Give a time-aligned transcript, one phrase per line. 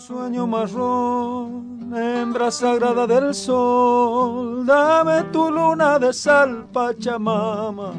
[0.00, 7.92] sueño marrón, hembra sagrada del sol, dame tu luna de sal, Pachamama.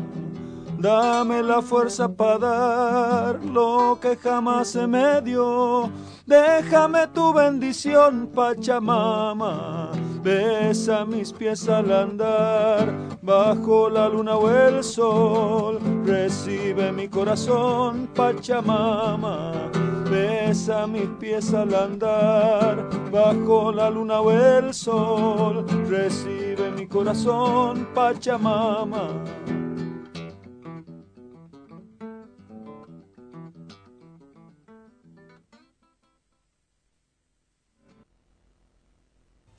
[0.78, 5.90] Dame la fuerza para dar lo que jamás se me dio.
[6.26, 9.92] Déjame tu bendición, Pachamama.
[10.24, 15.80] Besa mis pies al andar, bajo la luna o el sol.
[16.06, 19.79] Recibe mi corazón, Pachamama.
[20.10, 25.66] Besa mis pies al andar, bajo la luna o el sol.
[25.88, 29.24] Recibe mi corazón, Pachamama.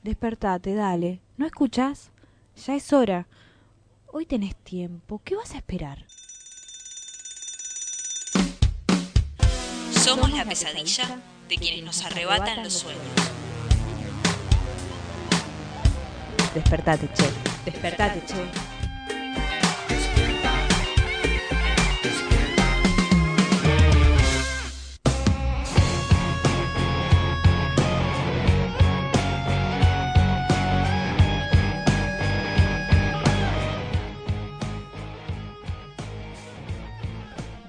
[0.03, 1.21] Despertate, dale.
[1.37, 2.11] ¿No escuchas?
[2.65, 3.27] Ya es hora.
[4.07, 5.21] Hoy tenés tiempo.
[5.23, 6.05] ¿Qué vas a esperar?
[9.91, 13.01] Somos la pesadilla de quienes nos arrebatan los sueños.
[16.53, 17.29] Despertate, che.
[17.65, 18.70] Despertate, che.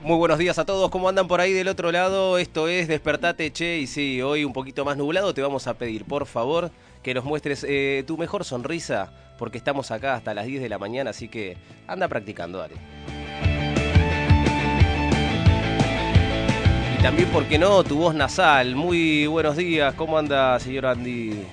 [0.03, 2.37] Muy buenos días a todos, ¿cómo andan por ahí del otro lado?
[2.37, 6.05] Esto es Despertate Che y sí, hoy un poquito más nublado te vamos a pedir,
[6.05, 6.73] por favor,
[7.05, 10.81] que nos muestres eh, tu mejor sonrisa, porque estamos acá hasta las 10 de la
[10.81, 12.75] mañana, así que anda practicando, dale.
[16.99, 17.85] Y también, ¿por qué no?
[17.85, 18.75] Tu voz nasal.
[18.75, 21.45] Muy buenos días, ¿cómo anda, señor Andy?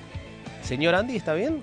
[0.64, 1.62] ¿Señor Andy, está bien?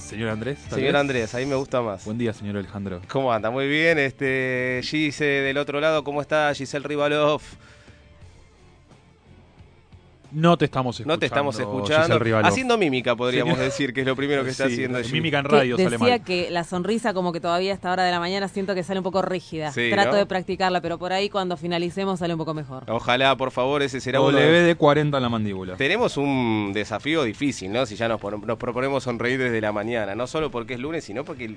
[0.00, 0.58] Señor Andrés.
[0.68, 1.00] Señor vez.
[1.00, 2.04] Andrés, ahí me gusta más.
[2.04, 3.00] Buen día, señor Alejandro.
[3.08, 3.50] ¿Cómo anda?
[3.50, 3.98] Muy bien.
[3.98, 6.52] Este, Gise del otro lado, ¿cómo está?
[6.54, 7.42] Giselle Rivalov.
[10.32, 11.14] No te estamos escuchando.
[11.14, 12.18] No te estamos escuchando.
[12.46, 14.98] Haciendo mímica, podríamos decir, que es lo primero que está Sí, haciendo.
[15.12, 16.22] Mímica en Que radio sale decía mal.
[16.24, 19.00] que la sonrisa como que todavía a esta hora de la mañana siento que sale
[19.00, 19.72] un poco rígida.
[19.72, 20.16] Sí, Trato ¿no?
[20.16, 22.84] de practicarla, pero por ahí cuando finalicemos sale un poco mejor.
[22.88, 24.36] Ojalá, por favor, ese será uno.
[24.38, 25.76] de- WD 40 en la mandíbula.
[25.76, 27.84] Tenemos un desafío difícil, ¿no?
[27.86, 30.14] Si ya nos, nos proponemos sonreír desde la mañana.
[30.14, 31.56] No solo porque es lunes, sino porque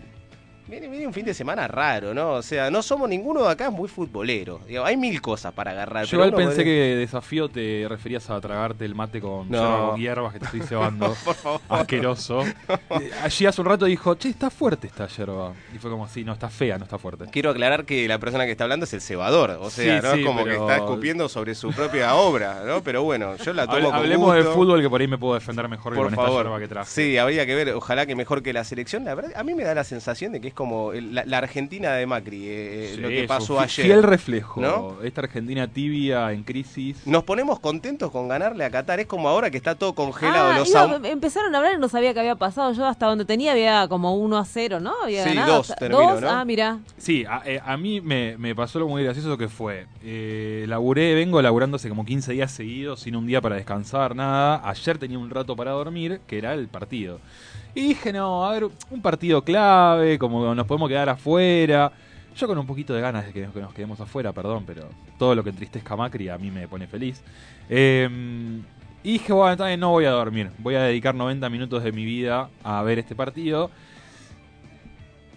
[0.68, 2.32] viene, viene un fin de semana raro, ¿no?
[2.34, 4.60] O sea, no somos ninguno de acá muy futbolero.
[4.68, 6.06] Digo, hay mil cosas para agarrar.
[6.06, 9.58] Yo igual pensé puede- que desafío te referías a tragarte el mate con No.
[9.60, 11.16] yerba con hierbas que te estoy cebando.
[11.24, 11.62] Por favor.
[11.70, 12.42] Asqueroso.
[12.44, 15.54] Eh, Allí hace un rato dijo, che, está fuerte esta yerba.
[15.74, 17.26] Y fue como, sí, no, está fea, no está fuerte.
[17.32, 19.52] Quiero aclarar que la persona que está hablando es el cebador.
[19.62, 20.14] O sea, Sí, ¿no?
[20.14, 22.82] sí, es como que está escupiendo sobre su propia obra, ¿no?
[22.84, 25.68] Pero bueno, yo la tomo con hablemos de fútbol que por ahí me puedo defender
[25.68, 26.44] mejor que Por esta favor.
[26.46, 26.90] yerba que traje.
[26.90, 29.04] Sí, habría que ver, ojalá que mejor que la selección.
[29.06, 31.38] La verdad, a mí me da la sensación de que es como el- la, la
[31.40, 33.86] Argentina de Macri, eh, Sí, lo que pasó fi- ayer.
[33.86, 34.62] Fiel reflejo.
[34.62, 35.02] ¿no?
[35.04, 37.06] Esta Argentina tibia, en crisis.
[37.06, 39.00] Nos ponemos contentos con ganarle a Qatar.
[39.00, 40.52] Es como ahora que está todo congelado.
[40.52, 42.72] Ah, los iba- empezaron a hablar y no sabía qué había pasado.
[42.74, 44.94] Yo hasta donde tenía había como 1 a 0, ¿no?
[45.04, 45.54] Había Sí, ganado.
[45.58, 46.30] dos Hasta- terminó, dos, ¿no?
[46.30, 46.80] ah, mira.
[46.98, 49.88] Sí, a, eh, a mí me, me pasó lo muy gracioso que fue.
[50.04, 54.62] Eh, laburé, vengo laburando hace como 15 días seguidos, sin un día para descansar, nada.
[54.68, 57.20] Ayer tenía un rato para dormir, que era el partido.
[57.76, 61.92] Y dije, no, a ver, un partido clave, como nos podemos quedar afuera.
[62.36, 64.90] Yo con un poquito de ganas de que nos, que nos quedemos afuera, perdón, pero
[65.18, 67.22] todo lo que entristezca a Macri a mí me pone feliz.
[67.70, 68.10] Eh,
[69.04, 70.50] y dije, bueno, bien, no voy a dormir.
[70.60, 73.70] Voy a dedicar 90 minutos de mi vida a ver este partido.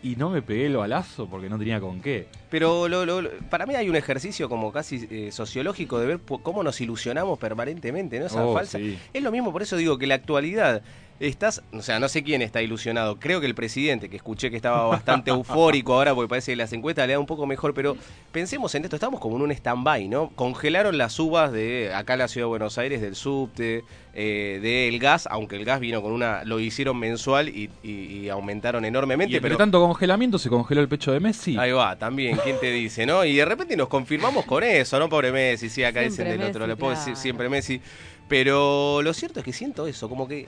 [0.02, 2.28] Y no me pegué el balazo porque no tenía con qué.
[2.48, 6.80] Pero lo- para mí hay un ejercicio como casi eh, sociológico de ver cómo nos
[6.80, 8.26] ilusionamos permanentemente, ¿no?
[8.26, 8.78] Esa Oh, falsa.
[8.78, 8.96] sí.
[9.12, 10.82] Es lo mismo, por eso digo que la actualidad.
[11.18, 13.18] Estás, o sea, no sé quién está ilusionado.
[13.18, 16.72] Creo que el presidente, que escuché que estaba bastante eufórico ahora, porque parece que las
[16.74, 17.96] encuestas le dan un poco mejor, pero
[18.32, 20.28] pensemos en esto, estamos como en un stand-by, ¿no?
[20.34, 23.82] Congelaron las uvas de acá en la ciudad de Buenos Aires, del subte,
[24.12, 28.28] eh, del gas, aunque el gas vino con una, lo hicieron mensual y, y- y
[28.28, 31.56] aumentaron enormemente, Y entre pero tanto congelamiento se congeló el pecho de Messi.
[31.56, 33.24] Ahí va, también, ¿quién te dice, no?
[33.24, 35.08] Y de repente nos confirmamos con eso, ¿no?
[35.08, 37.06] Pobre Messi, sí, acá Siempre dicen del otro, le puedo claro.
[37.06, 37.80] decir siempre Messi.
[38.28, 40.46] Pero lo cierto es que siento eso, como que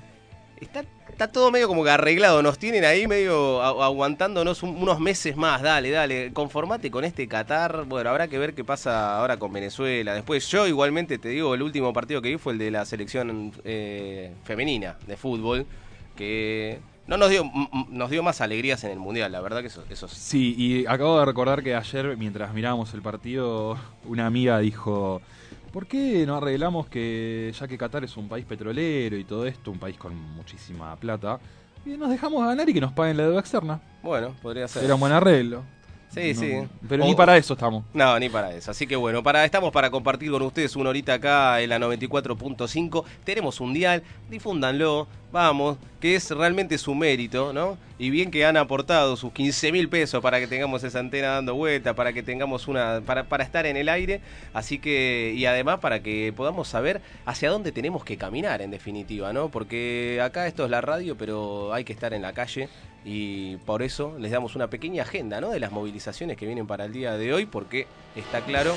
[0.60, 5.36] está, está todo medio como que arreglado, nos tienen ahí medio aguantándonos un- unos meses
[5.36, 9.52] más, dale, dale, conformate con este Qatar, bueno, habrá que ver qué pasa ahora con
[9.52, 10.14] Venezuela.
[10.14, 13.52] Después yo igualmente te digo, el último partido que vi fue el de la selección
[13.64, 15.66] eh, femenina de fútbol,
[16.16, 17.50] que no nos dio,
[17.88, 20.08] nos dio más alegrías en el Mundial, la verdad que eso.
[20.08, 25.22] Sí, y acabo de recordar que ayer, mientras mirábamos el partido, una amiga dijo,
[25.72, 29.70] ¿por qué no arreglamos que, ya que Qatar es un país petrolero y todo esto,
[29.70, 31.38] un país con muchísima plata,
[31.86, 33.80] y nos dejamos ganar y que nos paguen la deuda externa?
[34.02, 34.84] Bueno, podría ser.
[34.84, 35.62] Era un buen arreglo.
[36.10, 36.52] Sí, No, sí.
[36.88, 37.84] Pero O- ni para eso estamos.
[37.92, 38.70] No, ni para eso.
[38.70, 43.04] Así que bueno, para, estamos para compartir con ustedes una horita acá en la 94.5.
[43.24, 47.76] Tenemos un dial, difúndanlo, vamos, que es realmente su mérito, ¿no?
[47.98, 51.54] Y bien que han aportado sus 15 mil pesos para que tengamos esa antena dando
[51.54, 54.20] vuelta, para que tengamos una, para, para estar en el aire.
[54.54, 59.32] Así que, y además para que podamos saber hacia dónde tenemos que caminar en definitiva,
[59.32, 59.50] ¿no?
[59.50, 62.68] Porque acá esto es la radio, pero hay que estar en la calle
[63.10, 66.92] y por eso les damos una pequeña agenda de las movilizaciones que vienen para el
[66.92, 68.74] día de hoy, porque está claro,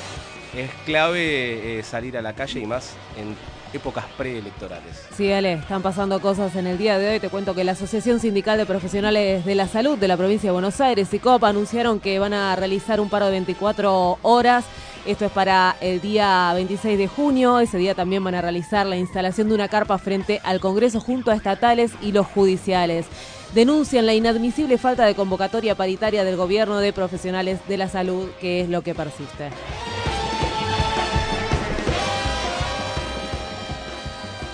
[0.56, 3.36] es clave eh, salir a la calle y más en
[3.74, 5.06] épocas preelectorales.
[5.14, 7.20] Sí, Ale, están pasando cosas en el día de hoy.
[7.20, 10.52] Te cuento que la Asociación Sindical de Profesionales de la Salud de la provincia de
[10.52, 14.64] Buenos Aires y COP anunciaron que van a realizar un paro de 24 horas.
[15.04, 17.58] Esto es para el día 26 de junio.
[17.58, 21.32] Ese día también van a realizar la instalación de una carpa frente al Congreso junto
[21.32, 23.06] a estatales y los judiciales.
[23.52, 28.60] Denuncian la inadmisible falta de convocatoria paritaria del gobierno de profesionales de la salud, que
[28.60, 29.50] es lo que persiste.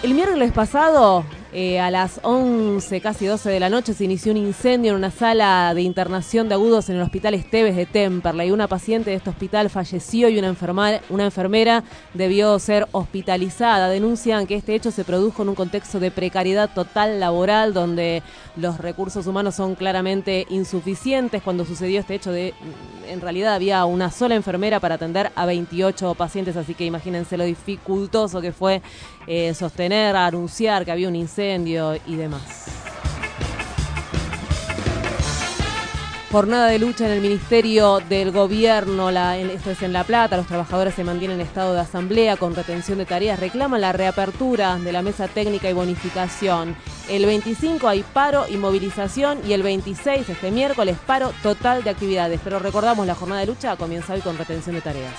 [0.03, 4.39] El miércoles pasado, eh, a las 11, casi 12 de la noche, se inició un
[4.39, 8.51] incendio en una sala de internación de agudos en el Hospital Esteves de Temperley.
[8.51, 13.89] Una paciente de este hospital falleció y una, enferma- una enfermera debió ser hospitalizada.
[13.89, 18.23] Denuncian que este hecho se produjo en un contexto de precariedad total laboral, donde
[18.57, 21.43] los recursos humanos son claramente insuficientes.
[21.43, 22.53] Cuando sucedió este hecho, de,
[23.09, 27.45] en realidad había una sola enfermera para atender a 28 pacientes, así que imagínense lo
[27.45, 28.83] dificultoso que fue
[29.27, 32.43] eh, sostener, anunciar que había un incendio y demás.
[36.33, 40.47] Jornada de lucha en el Ministerio del Gobierno, la- esto es en La Plata, los
[40.49, 44.93] trabajadores se mantienen en estado de asamblea con retención de tareas, reclaman la reapertura de
[44.93, 46.77] la mesa técnica y bonificación.
[47.09, 52.41] El 25 hay paro y movilización y el 26, este miércoles, paro total de actividades.
[52.43, 55.15] Pero recordamos, la jornada de lucha comienza hoy con retención de tareas.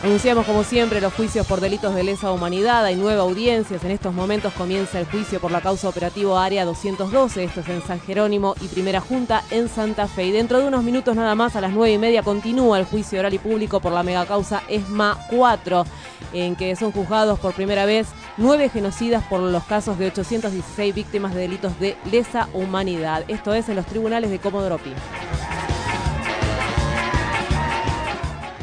[0.00, 2.84] Anunciamos como siempre los juicios por delitos de lesa humanidad.
[2.84, 3.82] Hay nueve audiencias.
[3.82, 7.42] En estos momentos comienza el juicio por la causa operativo Área 212.
[7.42, 10.26] Esto es en San Jerónimo y Primera Junta en Santa Fe.
[10.26, 13.18] Y dentro de unos minutos nada más, a las nueve y media, continúa el juicio
[13.18, 15.84] oral y público por la megacausa ESMA 4,
[16.32, 18.06] en que son juzgados por primera vez
[18.36, 23.24] nueve genocidas por los casos de 816 víctimas de delitos de lesa humanidad.
[23.26, 24.92] Esto es en los tribunales de Comodoro Pi.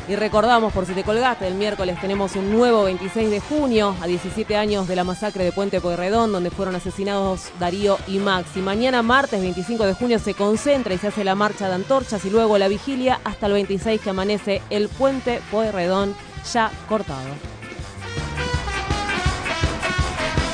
[0.07, 4.05] Y recordamos, por si te colgaste, el miércoles tenemos un nuevo 26 de junio, a
[4.05, 8.51] 17 años de la masacre de Puente Pueyrredón, donde fueron asesinados Darío y Max.
[8.55, 12.23] Y mañana, martes 25 de junio, se concentra y se hace la marcha de antorchas
[12.23, 16.15] y luego la vigilia hasta el 26 que amanece el Puente Pueyrredón
[16.53, 17.29] ya cortado.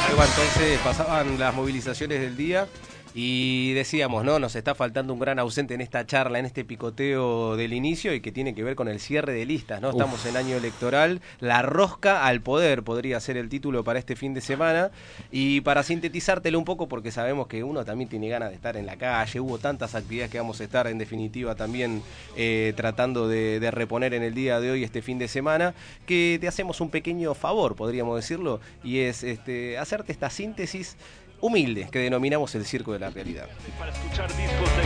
[0.08, 2.68] Ahí va, entonces pasaban las movilizaciones del día
[3.14, 4.40] y decíamos, ¿no?
[4.40, 8.22] Nos está faltando un gran ausente en esta charla, en este picoteo del inicio y
[8.22, 9.90] que tiene que ver con el cierre de listas, ¿no?
[9.90, 14.34] Estamos en año electoral, la rosca al poder podría ser el título para este fin
[14.34, 14.92] de semana
[15.32, 18.86] y para sintetizártelo un poco porque sabemos que uno también tiene ganas de estar en
[18.86, 22.02] la calle, hubo tantas actividades que vamos a estar en definitiva también
[22.38, 25.74] eh, tratando de, de reponer en el día de hoy, este fin de semana,
[26.06, 30.96] que te hacemos un pequeño favor, podríamos decirlo, y es este, hacerte esta síntesis
[31.42, 33.48] humilde que denominamos el circo de la realidad.
[33.78, 34.84] para escuchar discos de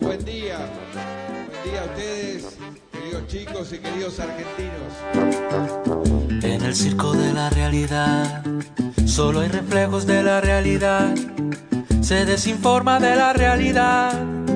[0.00, 2.58] Buen día, buen día a ustedes,
[2.92, 4.92] queridos chicos y queridos argentinos.
[6.44, 8.44] En el circo de la realidad,
[9.06, 11.14] solo hay reflejos de la realidad.
[12.02, 14.12] Se desinforma de la realidad,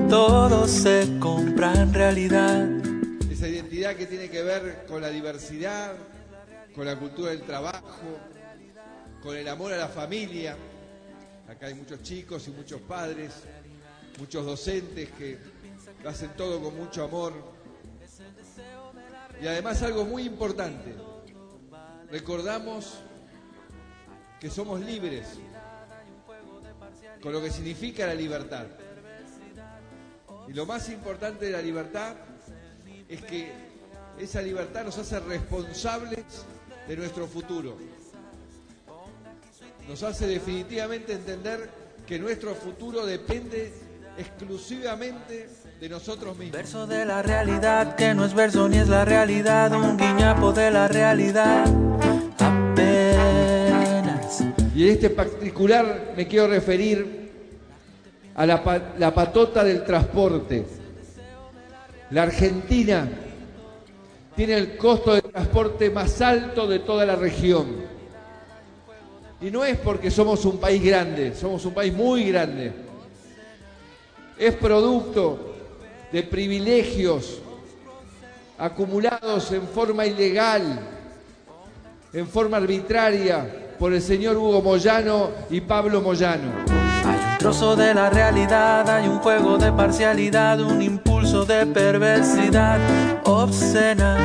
[0.09, 2.67] todo se compra en realidad.
[3.31, 5.93] Esa identidad que tiene que ver con la diversidad,
[6.77, 8.19] con la cultura del trabajo,
[9.23, 10.55] con el amor a la familia.
[11.49, 13.31] Acá hay muchos chicos y muchos padres,
[14.19, 15.39] muchos docentes que
[16.03, 17.33] lo hacen todo con mucho amor.
[19.41, 20.93] Y además algo muy importante,
[22.11, 22.99] recordamos
[24.39, 25.25] que somos libres,
[27.23, 28.67] con lo que significa la libertad.
[30.47, 32.13] Y lo más importante de la libertad
[33.09, 33.51] es que
[34.19, 36.45] esa libertad nos hace responsables
[36.87, 37.75] de nuestro futuro.
[39.87, 41.69] Nos hace definitivamente entender
[42.05, 43.73] que nuestro futuro depende
[44.17, 46.57] exclusivamente de nosotros mismos.
[46.57, 50.71] Verso de la realidad, que no es verso ni es la realidad, un guiñapo de
[50.71, 51.65] la realidad.
[52.39, 54.43] Apenas.
[54.75, 57.31] Y en este particular me quiero referir
[58.35, 60.65] a la, la patota del transporte.
[62.11, 63.09] La Argentina
[64.37, 67.65] tiene el costo de transporte más alto de toda la región.
[69.41, 72.71] Y no es porque somos un país grande, somos un país muy grande.
[74.37, 75.55] Es producto
[76.11, 77.39] de privilegios
[78.59, 80.81] acumulados en forma ilegal,
[82.13, 86.51] en forma arbitraria por el señor Hugo Moyano y Pablo Moyano.
[86.67, 92.79] Hay un trozo de la realidad, hay un juego de parcialidad, un impulso de perversidad
[93.25, 94.17] obscena.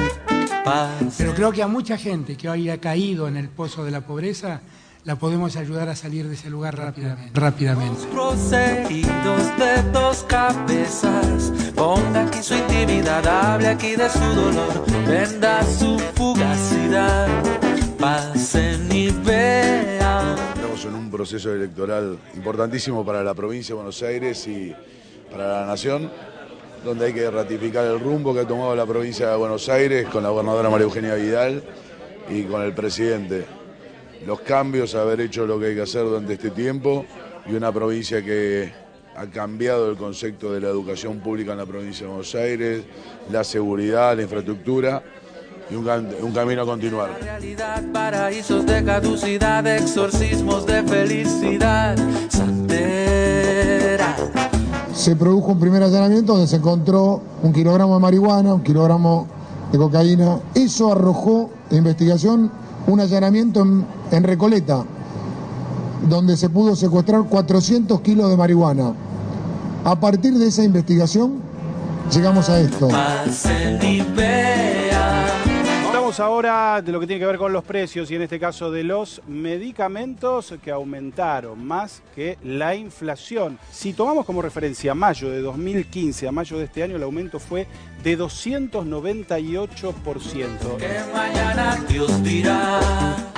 [0.64, 1.16] Paz.
[1.18, 4.02] Pero creo que a mucha gente que hoy ha caído en el pozo de la
[4.02, 4.60] pobreza,
[5.04, 7.32] la podemos ayudar a salir de ese lugar rápidamente.
[7.38, 8.06] rápidamente.
[8.14, 15.98] Poseídos de dos cabezas, ponga aquí su intimidad, hable aquí de su dolor, venda su
[16.14, 17.26] fugacidad,
[17.98, 20.36] pasen y vean.
[20.54, 24.72] Estamos en un proceso electoral importantísimo para la provincia de Buenos Aires y
[25.32, 26.10] para la nación,
[26.84, 30.22] donde hay que ratificar el rumbo que ha tomado la provincia de Buenos Aires con
[30.22, 31.62] la gobernadora María Eugenia Vidal
[32.28, 33.44] y con el presidente.
[34.26, 37.04] Los cambios, haber hecho lo que hay que hacer durante este tiempo
[37.46, 38.72] y una provincia que
[39.16, 42.82] ha cambiado el concepto de la educación pública en la provincia de Buenos Aires,
[43.30, 45.02] la seguridad, la infraestructura
[45.70, 47.10] y un, cam- un camino a continuar.
[47.92, 51.96] Paraísos de caducidad, exorcismos de felicidad,
[52.28, 53.41] santera.
[55.02, 59.26] Se produjo un primer allanamiento donde se encontró un kilogramo de marihuana, un kilogramo
[59.72, 60.38] de cocaína.
[60.54, 62.52] Eso arrojó investigación
[62.86, 64.84] un allanamiento en, en Recoleta,
[66.08, 68.92] donde se pudo secuestrar 400 kilos de marihuana.
[69.84, 71.32] A partir de esa investigación
[72.12, 72.88] llegamos a esto.
[76.12, 78.70] Hablamos ahora de lo que tiene que ver con los precios y en este caso
[78.70, 83.58] de los medicamentos que aumentaron más que la inflación.
[83.70, 87.66] Si tomamos como referencia mayo de 2015 a mayo de este año, el aumento fue
[88.04, 90.76] de 298%.
[90.76, 92.78] Que mañana Dios dirá.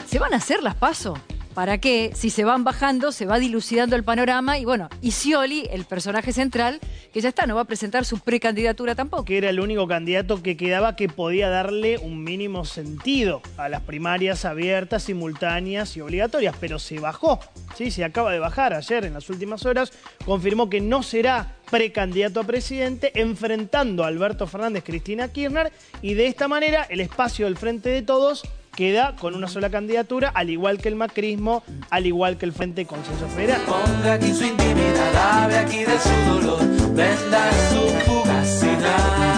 [0.06, 1.14] ¿Se van a hacer las paso?
[1.54, 2.10] ¿Para qué?
[2.14, 6.32] Si se van bajando, se va dilucidando el panorama y bueno, y Scioli, el personaje
[6.32, 6.80] central,
[7.12, 9.24] que ya está, no va a presentar su precandidatura tampoco.
[9.24, 13.82] que era el único candidato que quedaba que podía darle un mínimo sentido a las
[13.82, 17.38] primarias abiertas, simultáneas y obligatorias, pero se bajó,
[17.76, 17.92] ¿sí?
[17.92, 19.92] se acaba de bajar ayer en las últimas horas,
[20.24, 26.26] confirmó que no será precandidato a presidente, enfrentando a Alberto Fernández, Cristina Kirchner, y de
[26.26, 28.42] esta manera el espacio del Frente de Todos
[28.74, 32.82] queda con una sola candidatura, al igual que el macrismo, al igual que el Frente
[32.82, 33.62] de Consenso Federal.
[33.62, 36.60] Ponga aquí su intimidad, aquí de su dolor,
[36.94, 39.33] venda su fugacidad.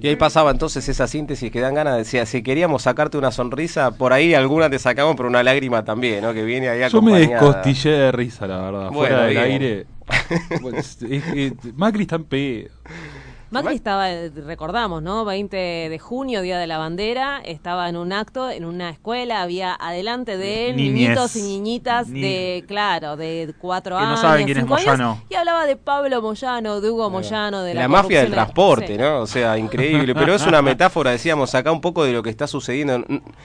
[0.00, 3.90] Y ahí pasaba entonces esa síntesis que dan ganas, decía, si queríamos sacarte una sonrisa,
[3.92, 6.32] por ahí alguna te sacamos, pero una lágrima también, ¿no?
[6.32, 7.44] Que viene ahí Yo me acompañada.
[7.46, 8.90] descostillé de risa, la verdad.
[8.90, 9.44] Bueno, Fuera del bien.
[9.44, 9.86] aire.
[10.62, 12.68] Pues, es Macri está en pedo.
[13.50, 15.24] Macri estaba, eh, recordamos, ¿no?
[15.24, 19.74] 20 de junio, Día de la Bandera, estaba en un acto, en una escuela, había
[19.74, 20.92] adelante de él Niñez.
[20.94, 24.70] niñitos y niñitas Ni- de, claro, de cuatro Que no años, saben quién es años,
[24.86, 25.22] Moyano.
[25.30, 28.98] y hablaba de Pablo Moyano, de Hugo Moyano, de la, La, mafia del transporte, Sí.
[28.98, 29.20] ¿no?
[29.20, 30.14] O sea, increíble.
[30.14, 33.02] Pero es una metáfora, decíamos, acá un poco de lo que está sucediendo.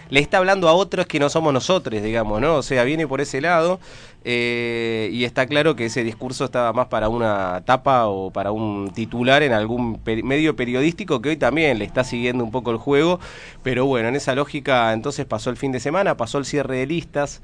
[0.09, 2.55] Le está hablando a otros que no somos nosotros, digamos, ¿no?
[2.55, 3.79] O sea, viene por ese lado.
[4.25, 8.91] Eh, y está claro que ese discurso estaba más para una tapa o para un
[8.93, 12.77] titular en algún peri- medio periodístico que hoy también le está siguiendo un poco el
[12.77, 13.19] juego.
[13.63, 16.85] Pero bueno, en esa lógica entonces pasó el fin de semana, pasó el cierre de
[16.87, 17.41] listas.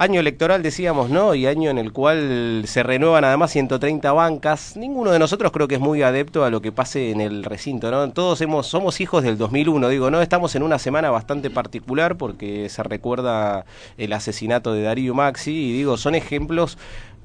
[0.00, 1.34] Año electoral decíamos, ¿no?
[1.34, 4.76] Y año en el cual se renuevan además 130 bancas.
[4.76, 7.90] Ninguno de nosotros creo que es muy adepto a lo que pase en el recinto,
[7.90, 8.08] ¿no?
[8.12, 10.22] Todos hemos, somos hijos del 2001, digo, ¿no?
[10.22, 13.64] Estamos en una semana bastante particular porque se recuerda
[13.96, 16.78] el asesinato de Darío Maxi y digo, son ejemplos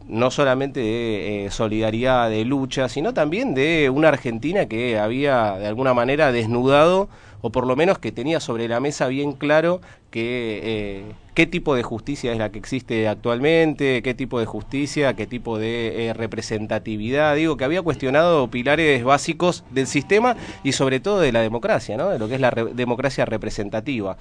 [0.08, 5.68] no solamente de eh, solidaridad, de lucha, sino también de una Argentina que había de
[5.68, 7.08] alguna manera desnudado
[7.46, 9.82] o por lo menos que tenía sobre la mesa bien claro
[10.12, 15.14] que eh, qué tipo de justicia es la que existe actualmente, qué tipo de justicia,
[15.16, 21.02] qué tipo de eh, representatividad, digo que había cuestionado pilares básicos del sistema y sobre
[21.02, 22.10] todo de la democracia, ¿no?
[22.10, 24.18] de lo que es la re- democracia representativa.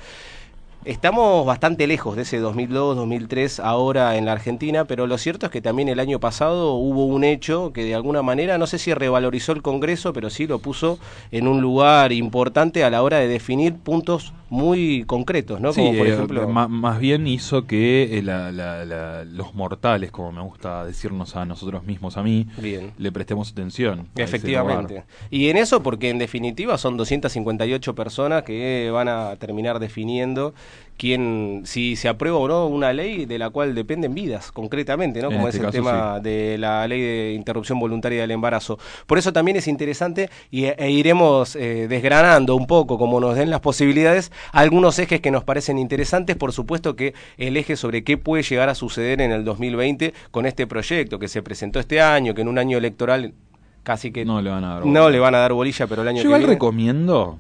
[0.85, 5.61] Estamos bastante lejos de ese 2002-2003 ahora en la Argentina, pero lo cierto es que
[5.61, 9.53] también el año pasado hubo un hecho que de alguna manera, no sé si revalorizó
[9.53, 10.99] el Congreso, pero sí lo puso
[11.31, 15.73] en un lugar importante a la hora de definir puntos muy concretos, ¿no?
[15.73, 16.49] Sí, Como por eh, ejemplo...
[16.49, 21.37] ma- más bien hizo que eh, la- la- la- los mortales, como me gusta decirnos
[21.37, 22.93] a nosotros mismos, a mí, Bien.
[22.99, 24.09] le prestemos atención.
[24.17, 25.05] Efectivamente.
[25.31, 30.53] Y en eso, porque en definitiva son 258 personas que van a terminar definiendo
[30.97, 35.31] quién, si se aprueba o no una ley de la cual dependen vidas, concretamente, ¿no?
[35.31, 38.79] Como este es el caso, tema de la ley de interrupción voluntaria del embarazo.
[39.07, 43.51] Por eso también es interesante y, e iremos eh, desgranando un poco, como nos den
[43.51, 46.37] las posibilidades, algunos ejes que nos parecen interesantes.
[46.37, 50.47] Por supuesto que el eje sobre qué puede llegar a suceder en el 2020 con
[50.47, 53.35] este proyecto que se presentó este año, que en un año electoral
[53.83, 56.09] casi que no le van a dar no le van a dar bolilla, pero el
[56.09, 57.39] año Yo que igual viene recomiendo,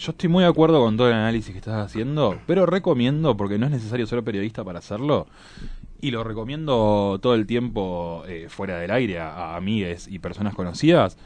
[0.00, 3.58] yo estoy muy de acuerdo con todo el análisis que estás haciendo, pero recomiendo, porque
[3.58, 5.26] no es necesario ser periodista para hacerlo,
[6.00, 10.54] y lo recomiendo todo el tiempo eh, fuera del aire a, a amigues y personas
[10.54, 11.18] conocidas,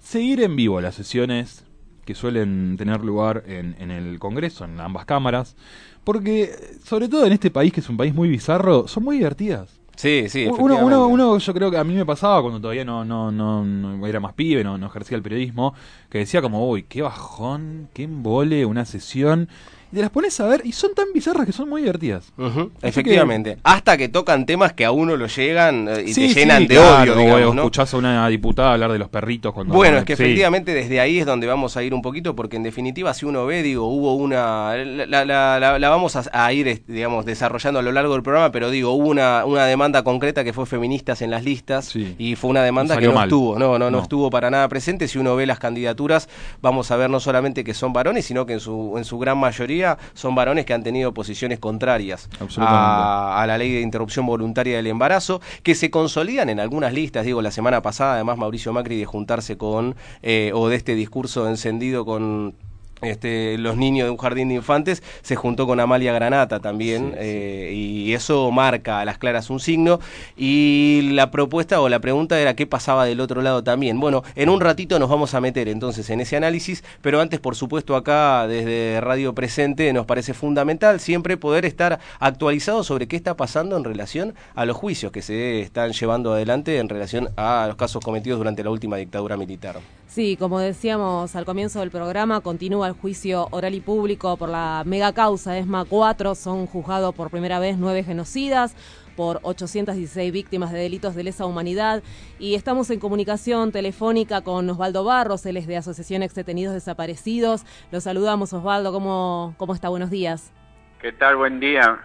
[0.00, 1.66] seguir en vivo las sesiones
[2.06, 5.54] que suelen tener lugar en, en el Congreso, en ambas cámaras,
[6.02, 9.81] porque sobre todo en este país, que es un país muy bizarro, son muy divertidas.
[10.02, 13.04] Sí, sí, Uno, uno, uno, yo creo que a mí me pasaba cuando todavía no,
[13.04, 15.74] no, no, no era más pibe, no, no ejercía el periodismo,
[16.10, 19.48] que decía como, uy, qué bajón, qué embole, una sesión.
[19.92, 22.32] Y te las pones a ver y son tan bizarras que son muy divertidas.
[22.80, 23.58] Efectivamente.
[23.62, 26.68] Hasta que tocan temas que a uno lo llegan eh, y Sí, te llenan sí,
[26.68, 27.62] de claro, odio, o digamos, ¿no?
[27.62, 29.74] escuchás a una diputada hablar de los perritos cuando...
[29.74, 30.22] Bueno, es que sí.
[30.22, 33.44] efectivamente desde ahí es donde vamos a ir un poquito, porque en definitiva, si uno
[33.46, 34.74] ve, digo, hubo una.
[34.76, 38.50] La, la- la- la vamos a, a ir, digamos, desarrollando a lo largo del programa,
[38.50, 42.50] pero digo, hubo una, una demanda concreta que fue feministas en las listas y fue
[42.50, 43.24] una demanda que no mal.
[43.28, 44.02] estuvo, no, no, no, No.
[44.02, 45.06] estuvo para nada presente.
[45.08, 46.28] Si uno ve las candidaturas,
[46.62, 49.36] vamos a ver no solamente que son varones, sino que en su, en su gran
[49.38, 49.81] mayoría
[50.14, 54.86] son varones que han tenido posiciones contrarias a, a la ley de interrupción voluntaria del
[54.86, 57.24] embarazo, que se consolidan en algunas listas.
[57.24, 61.48] Digo, la semana pasada, además, Mauricio Macri de juntarse con, eh, o de este discurso
[61.48, 62.54] encendido con
[63.02, 67.72] este, los niños de un jardín de infantes, se juntó con Amalia Granata también, eh,
[67.74, 70.00] y eso marca a las claras un signo.
[70.36, 74.00] Y la propuesta o la pregunta era qué pasaba del otro lado también.
[74.00, 77.56] Bueno, en un ratito nos vamos a meter entonces en ese análisis, pero antes, por
[77.56, 83.36] supuesto, acá desde Radio Presente nos parece fundamental siempre poder estar actualizados sobre qué está
[83.36, 87.76] pasando en relación a los juicios que se están llevando adelante en relación a los
[87.76, 89.80] casos cometidos durante la última dictadura militar.
[90.12, 94.82] Sí, como decíamos al comienzo del programa, continúa el juicio oral y público por la
[94.84, 96.34] mega causa ESMA 4.
[96.34, 98.76] Son juzgados por primera vez nueve genocidas
[99.16, 102.02] por 816 víctimas de delitos de lesa humanidad
[102.38, 107.64] y estamos en comunicación telefónica con Osvaldo Barros, él es de Asociación Ex Detenidos Desaparecidos.
[107.90, 109.88] Los saludamos Osvaldo, ¿cómo, cómo está?
[109.88, 110.52] Buenos días.
[111.00, 111.36] ¿Qué tal?
[111.36, 111.98] Buen día.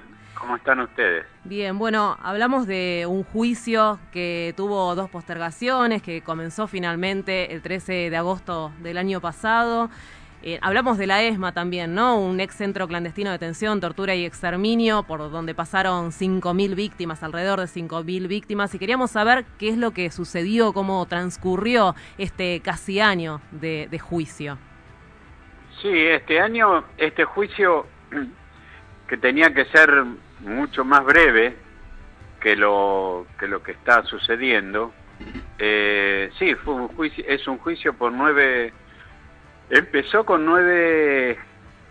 [0.47, 1.25] ¿Cómo están ustedes?
[1.43, 8.09] Bien, bueno, hablamos de un juicio que tuvo dos postergaciones, que comenzó finalmente el 13
[8.09, 9.89] de agosto del año pasado.
[10.43, 12.17] Eh, hablamos de la ESMA también, ¿no?
[12.17, 17.59] Un ex centro clandestino de detención, tortura y exterminio, por donde pasaron 5.000 víctimas, alrededor
[17.59, 18.73] de 5.000 víctimas.
[18.73, 23.99] Y queríamos saber qué es lo que sucedió, cómo transcurrió este casi año de, de
[23.99, 24.57] juicio.
[25.81, 27.85] Sí, este año, este juicio
[29.09, 29.89] que tenía que ser
[30.39, 31.55] mucho más breve
[32.39, 34.93] que lo que, lo que está sucediendo,
[35.57, 38.73] eh, sí, fue un juicio, es un juicio por nueve,
[39.69, 41.37] empezó con nueve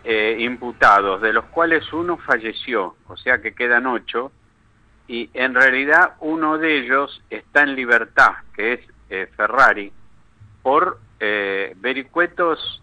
[0.05, 4.31] eh, imputados, de los cuales uno falleció, o sea que quedan ocho,
[5.09, 8.81] y en realidad uno de ellos está en libertad, que es
[9.11, 9.93] eh, Ferrari,
[10.63, 12.83] por vericuetos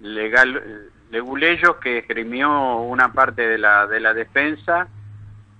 [0.00, 4.88] legal, leguleyos que esgrimió una parte de la, de la defensa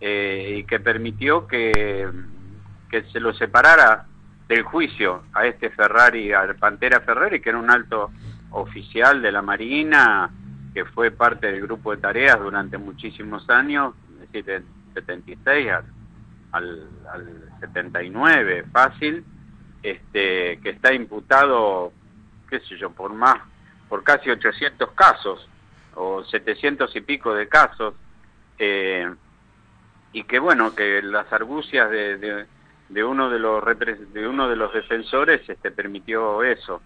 [0.00, 2.08] eh, y que permitió que,
[2.88, 4.06] que se lo separara
[4.48, 8.10] del juicio a este Ferrari, al Pantera Ferrari, que era un alto
[8.50, 10.30] oficial de la Marina,
[10.74, 15.84] que fue parte del grupo de tareas durante muchísimos años, es decir, del 76 al,
[16.52, 19.24] al, al 79, fácil,
[19.82, 21.92] este, que está imputado,
[22.48, 23.38] qué sé yo, por más,
[23.90, 25.46] por casi 800 casos,
[25.96, 27.92] o 700 y pico de casos,
[28.58, 29.12] eh,
[30.12, 32.46] y que bueno, que las argucias de, de,
[32.88, 33.62] de uno de los
[34.12, 36.80] de uno de los defensores este, permitió eso.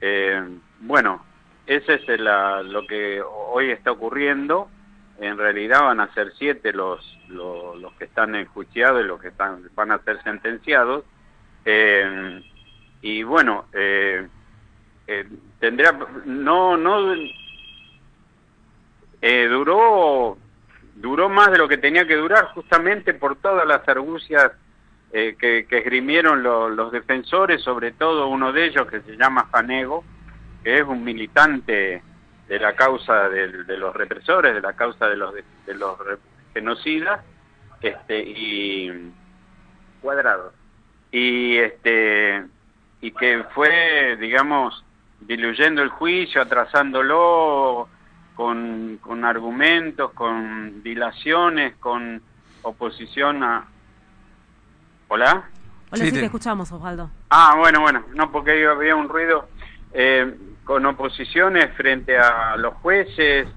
[0.00, 0.42] Eh,
[0.80, 1.24] bueno,
[1.66, 4.68] ese es la- lo que hoy está ocurriendo.
[5.20, 9.28] En realidad van a ser siete los, los, los que están enjuiciados y los que
[9.28, 11.04] están, van a ser sentenciados.
[11.64, 12.42] Eh,
[13.02, 14.26] y bueno, eh,
[15.08, 15.26] eh,
[15.58, 15.92] tendría
[16.26, 17.14] no no
[19.20, 20.36] eh, duró
[20.94, 24.52] duró más de lo que tenía que durar justamente por todas las argucias
[25.12, 29.46] eh, que, que esgrimieron lo- los defensores, sobre todo uno de ellos que se llama
[29.50, 30.04] Fanego,
[30.62, 32.02] que es un militante
[32.48, 33.46] de la causa de,
[33.78, 35.96] los represores, de la causa de los, de, de los
[36.52, 37.20] genocidas,
[37.80, 39.12] este, y
[40.02, 40.52] cuadrado,
[41.12, 42.44] y este
[43.00, 44.84] y que fue, digamos,
[45.20, 47.88] diluyendo el juicio, atrasándolo,
[48.34, 52.22] con, con argumentos, con dilaciones, con
[52.62, 53.66] oposición a...
[55.08, 55.48] ¿Hola?
[55.90, 56.24] Hola, sí, te...
[56.24, 57.10] escuchamos, Osvaldo.
[57.30, 59.48] Ah, bueno, bueno, no, porque había un ruido.
[59.92, 63.48] Eh, con oposiciones frente a los jueces,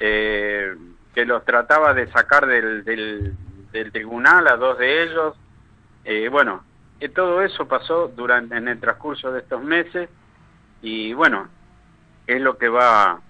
[0.00, 0.74] eh,
[1.14, 3.34] que los trataba de sacar del, del,
[3.70, 5.36] del tribunal a dos de ellos.
[6.06, 6.64] Eh, bueno,
[7.00, 10.08] eh, todo eso pasó durante en el transcurso de estos meses
[10.82, 11.48] y bueno,
[12.26, 13.20] es lo que va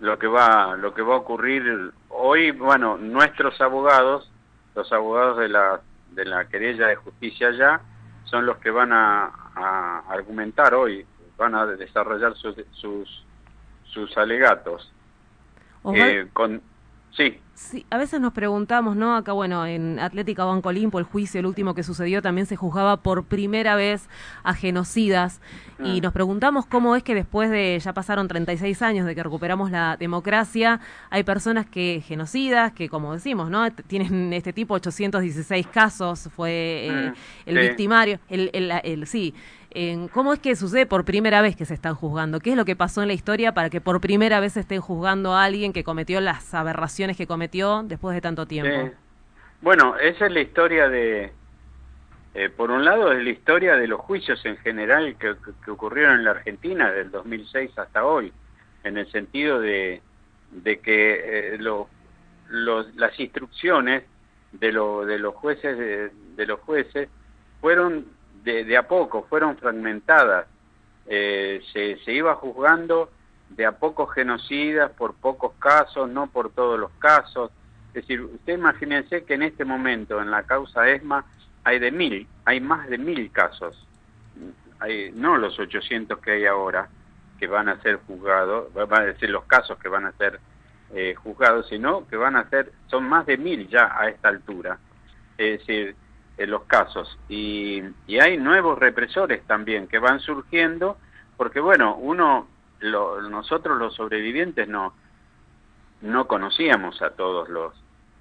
[0.00, 4.30] lo que va lo que va a ocurrir hoy, bueno, nuestros abogados,
[4.74, 5.80] los abogados de la
[6.10, 7.80] de la querella de justicia ya
[8.24, 13.24] son los que van a, a argumentar hoy, van a desarrollar sus sus,
[13.84, 14.90] sus alegatos.
[15.94, 16.62] Eh, con
[17.16, 17.38] Sí.
[17.54, 19.14] Sí, a veces nos preguntamos, ¿no?
[19.14, 22.96] Acá, bueno, en Atlética Banco Olimpo, el juicio, el último que sucedió, también se juzgaba
[22.96, 24.08] por primera vez
[24.42, 25.40] a genocidas.
[25.78, 26.02] Y mm.
[26.02, 29.96] nos preguntamos cómo es que después de, ya pasaron 36 años de que recuperamos la
[29.96, 33.70] democracia, hay personas que, genocidas, que como decimos, ¿no?
[33.70, 39.32] Tienen este tipo 816 casos, fue eh, mm, el victimario, el, el, el, sí
[40.12, 42.76] cómo es que sucede por primera vez que se están juzgando, qué es lo que
[42.76, 45.82] pasó en la historia para que por primera vez se estén juzgando a alguien que
[45.82, 48.94] cometió las aberraciones que cometió después de tanto tiempo.
[49.60, 51.32] Bueno, esa es la historia de,
[52.34, 55.36] eh, por un lado es la historia de los juicios en general que,
[55.70, 58.32] ocurrieron en la Argentina desde el 2006 hasta hoy,
[58.82, 60.02] en el sentido de,
[60.50, 61.58] de que eh,
[62.50, 64.02] las instrucciones
[64.52, 67.08] de, lo, de los jueces de los jueces
[67.60, 68.04] fueron
[68.44, 70.46] de, a poco, fueron fragmentadas.
[71.06, 73.10] Eh, se, se iba juzgando
[73.50, 77.50] de a poco genocidas por pocos casos, no por todos los casos.
[77.88, 81.24] Es decir, usted imagínense que en este momento en la causa ESMA
[81.62, 83.86] hay de mil, hay más de mil casos.
[84.80, 86.88] Hay, no los 800 que hay ahora
[87.38, 90.40] que van a ser juzgados, van a decir los casos que van a ser
[90.94, 94.78] eh, juzgados, sino que van a ser, son más de mil ya a esta altura.
[95.38, 95.96] Es decir,
[96.36, 97.18] en los casos.
[97.28, 100.98] Y, y, hay nuevos represores también que van surgiendo,
[101.36, 102.48] porque bueno, uno,
[102.80, 104.94] lo, nosotros los sobrevivientes no,
[106.00, 107.74] no conocíamos a todos los,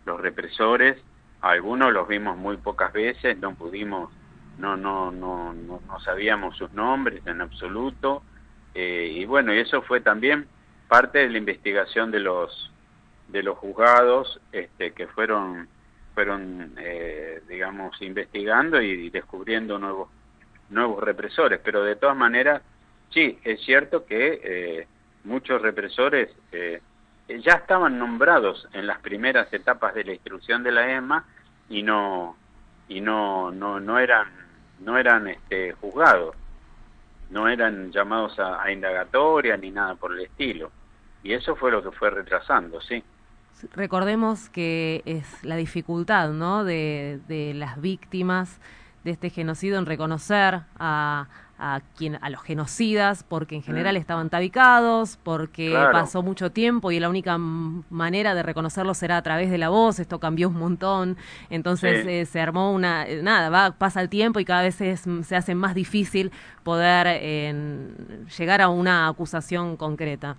[0.06, 0.98] los represores,
[1.42, 4.12] algunos los vimos muy pocas veces, no pudimos,
[4.58, 8.24] no, no, no, no, no sabíamos sus nombres en absoluto,
[8.76, 10.48] eh, y bueno, y eso fue también
[10.88, 12.70] parte de la investigación de los
[13.28, 15.68] de los juzgados este, que fueron
[16.14, 20.10] fueron, eh, digamos, investigando y descubriendo nuevos,
[20.70, 21.60] nuevos represores.
[21.64, 22.62] Pero de todas maneras,
[23.10, 24.88] sí, es cierto que eh,
[25.24, 26.82] muchos represores eh,
[27.28, 31.26] ya estaban nombrados en las primeras etapas de la instrucción de la ESMA
[31.70, 32.38] y no
[32.90, 34.28] y no no no eran
[34.82, 36.36] no eran este juzgados.
[37.30, 40.72] No eran llamados a indagatoria ni nada por el estilo.
[41.24, 43.04] Y eso fue lo que fue retrasando sí
[43.74, 46.64] recordemos que es la dificultad ¿no?
[46.64, 48.60] de, de las víctimas
[49.04, 51.28] de este genocidio en reconocer a,
[51.60, 53.66] a, quien, a los genocidas porque en mm.
[53.66, 59.22] general estaban tabicados, porque pasó mucho tiempo y la única manera de reconocerlos era a
[59.22, 61.18] través de la voz, esto cambió un montón,
[61.50, 65.36] entonces eh, se armó una, eh, nada, va, pasa el tiempo y cada vez se
[65.36, 66.32] hace más difícil
[66.64, 67.08] poder
[68.38, 70.38] llegar a una acusación concreta.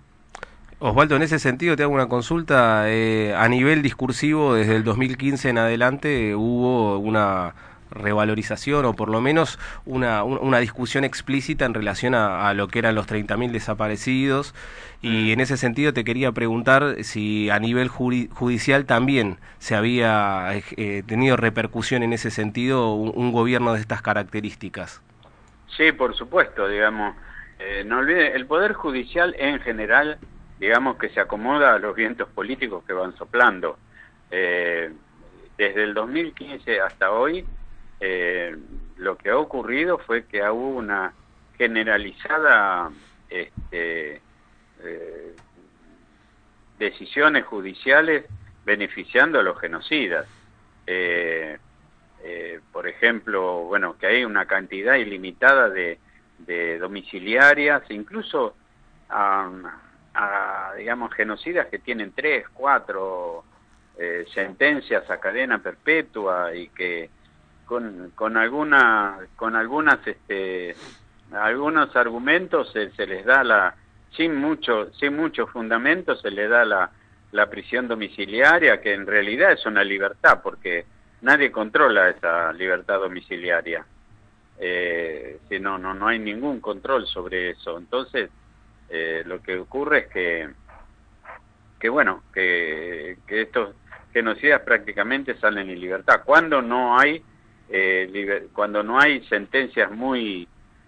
[0.79, 2.89] Osvaldo, en ese sentido te hago una consulta.
[2.89, 7.53] Eh, a nivel discursivo, desde el 2015 en adelante hubo una
[7.91, 12.95] revalorización o por lo menos una, una discusión explícita en relación a, lo que eran
[12.95, 14.53] los 30.000 desaparecidos
[15.01, 15.29] y mm.
[15.29, 21.37] en ese sentido te quería preguntar si a nivel judicial también se había eh, tenido
[21.37, 25.01] repercusión en ese sentido un, gobierno de estas características.
[25.77, 27.15] Sí, por supuesto, digamos.
[27.59, 30.19] Eh, no olvide, el Poder Judicial en general
[30.59, 33.77] digamos que se acomoda a los vientos políticos que van soplando.
[34.31, 34.91] Eh,
[35.57, 37.45] desde el 2015 hasta hoy,
[37.99, 38.55] eh,
[38.97, 41.13] lo que ha ocurrido fue que hubo una
[41.57, 42.91] generalizada
[43.29, 44.21] este,
[44.83, 45.35] eh,
[46.77, 48.25] decisiones judiciales
[48.65, 50.27] beneficiando a los genocidas.
[52.71, 55.97] por ejemplo, bueno, que hay una cantidad ilimitada de,
[56.39, 58.55] de domiciliarias, incluso
[60.15, 63.43] a, digamos, genocidas que tienen tres, cuatro
[63.97, 67.09] eh, sentencias a cadena perpetua y que
[67.65, 70.75] con, con alguna, con algunas, este,
[71.31, 73.75] algunos argumentos se, se les da la,
[74.15, 76.91] sin mucho, sin mucho fundamento se le da la,
[77.31, 80.85] la prisión domiciliaria, que en realidad es una libertad, porque
[81.21, 83.85] nadie controla esa libertad domiciliaria.
[84.57, 87.77] Eh, si no, no, no hay ningún control sobre eso.
[87.77, 88.29] Entonces,
[88.89, 90.49] eh, lo que ocurre es que
[91.79, 93.75] que bueno, que, que estos
[94.13, 96.21] genocidas prácticamente salen en libertad.
[96.25, 97.21] Cuando no hay,
[97.69, 100.47] eh, cuando no hay sentencias muy,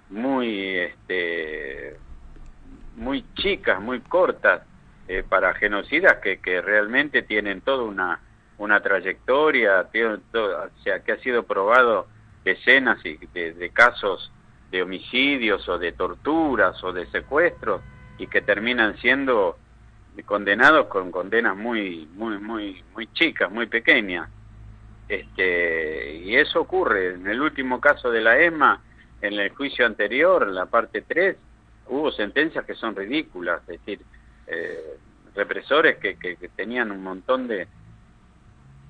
[0.09, 1.97] muy, este,
[2.95, 4.61] muy chicas, muy cortas
[5.07, 8.19] eh, para genocidas que, que realmente tienen toda una,
[8.57, 12.07] una trayectoria, tienen todo- o sea, que ha sido probado
[12.45, 14.31] decenas de, de casos
[14.71, 17.81] de homicidios o de torturas o de secuestros
[18.17, 19.57] y que terminan siendo
[20.25, 24.29] condenados con condenas muy muy muy muy chicas, muy pequeñas.
[25.07, 28.81] Este, y eso ocurre en el último caso de la ESMA,
[29.21, 31.37] en el juicio anterior, en la parte 3,
[31.87, 34.01] hubo sentencias que son ridículas, es decir,
[34.47, 34.97] eh,
[35.33, 37.67] represores que, que, que tenían un montón de,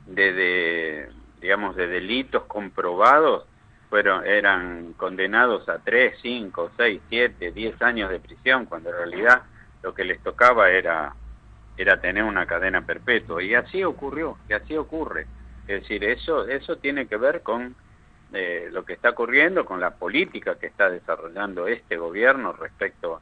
[0.07, 1.09] de, de,
[1.39, 3.45] digamos, de delitos comprobados,
[3.89, 9.43] fueron, eran condenados a 3, 5, 6, 7, 10 años de prisión, cuando en realidad
[9.81, 11.13] lo que les tocaba era,
[11.77, 13.41] era tener una cadena perpetua.
[13.43, 15.27] Y así ocurrió, y así ocurre.
[15.67, 17.75] Es decir, eso, eso tiene que ver con
[18.33, 23.21] eh, lo que está ocurriendo, con la política que está desarrollando este gobierno respecto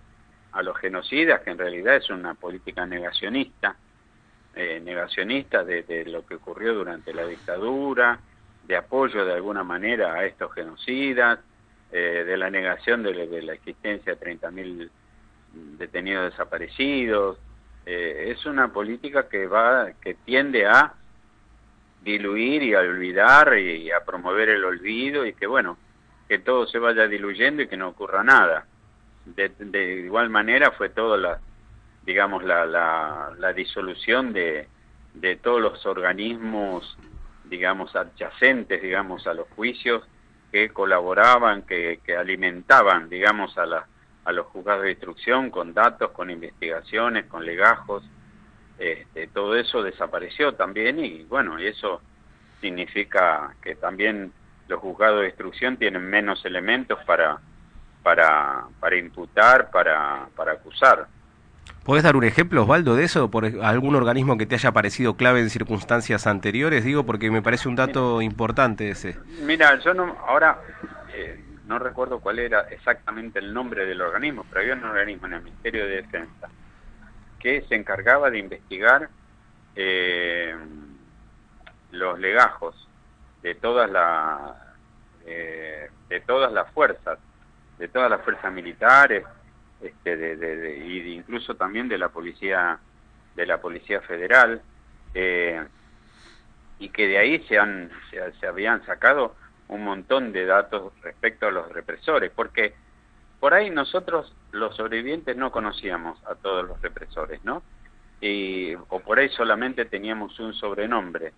[0.51, 3.75] a los genocidas, que en realidad es una política negacionista,
[4.55, 8.19] eh, negacionista de, de lo que ocurrió durante la dictadura,
[8.67, 11.39] de apoyo de alguna manera a estos genocidas,
[11.91, 14.89] eh, de la negación de, la- existencia de 30.000
[15.77, 17.37] detenidos desaparecidos.
[17.85, 20.93] Eh, es una política que va, que tiende a
[22.01, 25.77] diluir y a olvidar y a promover el olvido y que bueno,
[26.27, 28.65] que todo se vaya diluyendo y que no ocurra nada.
[29.25, 31.39] De, de igual manera fue toda la,
[32.05, 34.67] digamos, la, la, la disolución de,
[35.15, 36.95] de todos los organismos,
[37.49, 40.03] digamos, adyacentes, digamos, a los juicios
[40.51, 43.87] que colaboraban, que, que alimentaban, digamos, a, la,
[44.25, 48.03] a los juzgados de instrucción con datos, con investigaciones, con legajos.
[48.77, 52.01] Este, todo eso desapareció también y bueno, eso
[52.59, 54.33] significa que también
[54.67, 57.39] los juzgados de instrucción tienen menos elementos para,
[58.03, 61.07] para, para imputar, para, para acusar.
[61.85, 63.29] ¿Podés dar un ejemplo, Osvaldo, de eso?
[63.29, 66.83] ¿Por algún organismo que te haya parecido clave en circunstancias anteriores?
[66.83, 69.15] Digo, porque me parece un dato importante ese.
[69.43, 70.57] Mira, yo no, ahora
[71.13, 75.33] eh, no recuerdo cuál era exactamente el nombre del organismo, pero había un organismo en
[75.33, 76.49] el Ministerio de Defensa
[77.37, 79.07] que se encargaba de investigar
[79.75, 80.55] eh,
[81.91, 82.87] los legajos
[83.43, 84.55] de todas las
[85.27, 87.19] eh, de todas las fuerzas,
[87.77, 89.23] de todas las fuerzas militares,
[89.81, 92.79] este, de, y incluso también de la policía
[93.35, 94.61] de la policía federal.
[95.13, 95.61] eh,
[96.79, 99.35] y que de ahí se, han, se, se habían sacado
[99.67, 102.75] un montón de datos respecto a los represores, porque
[103.39, 107.63] por ahí nosotros los sobrevivientes no conocíamos a todos los represores, ¿no?
[108.21, 111.33] Y, o por ahí solamente teníamos un sobrenombre,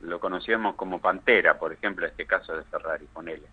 [0.00, 3.46] lo conocíamos como Pantera, por ejemplo, este caso de Ferrari, ponele.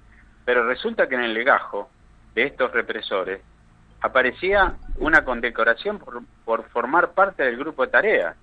[0.45, 1.89] Pero resulta que en el legajo
[2.33, 3.41] de estos represores
[4.01, 5.99] aparecía una condecoración
[6.45, 8.35] por, formar parte del grupo de tareas.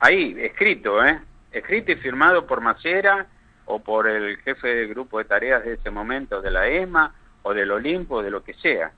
[0.00, 1.20] Ahí, escrito, ¿eh?
[1.52, 3.26] Escrito y firmado por Macera
[3.66, 7.54] o por el jefe del grupo de tareas de ese momento de la EMA o
[7.54, 8.92] del Olimpo, de lo que sea.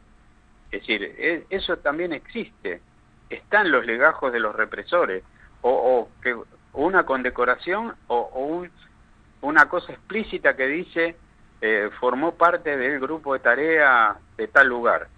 [0.71, 2.81] Es decir, e- eso también existe.
[3.29, 5.23] Están los legajos de los represores.
[5.62, 6.35] O, o que
[6.73, 8.71] una condecoración o, o un-
[9.43, 11.17] una cosa explícita que dice
[11.61, 15.09] eh, formó parte del grupo de tarea de tal lugar.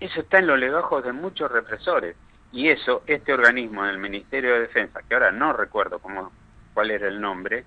[0.00, 2.16] Eso está en los legajos de muchos represores.
[2.52, 6.32] Y eso, este organismo del Ministerio de Defensa, que ahora no recuerdo cómo,
[6.72, 7.64] cuál era el nombre,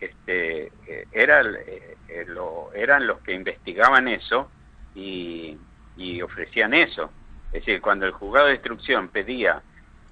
[0.00, 4.50] este, eh, era, eh, eh, lo- eran los que investigaban eso
[4.94, 5.56] y,
[5.96, 7.10] y ofrecían eso.
[7.52, 9.62] Es decir, cuando el juzgado de instrucción pedía,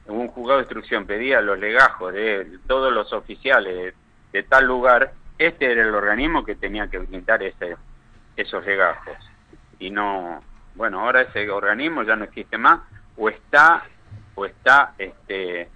[0.06, 3.94] un juzgado de instrucción pedía los legajos de todos los oficiales de,
[4.32, 7.76] de tal lugar, este era el organismo que tenía que brindar ese,
[8.36, 9.16] esos legajos.
[9.80, 10.42] Y no,
[10.74, 12.80] bueno, ahora ese organismo ya no existe más
[13.16, 13.84] o está
[14.34, 15.68] o está este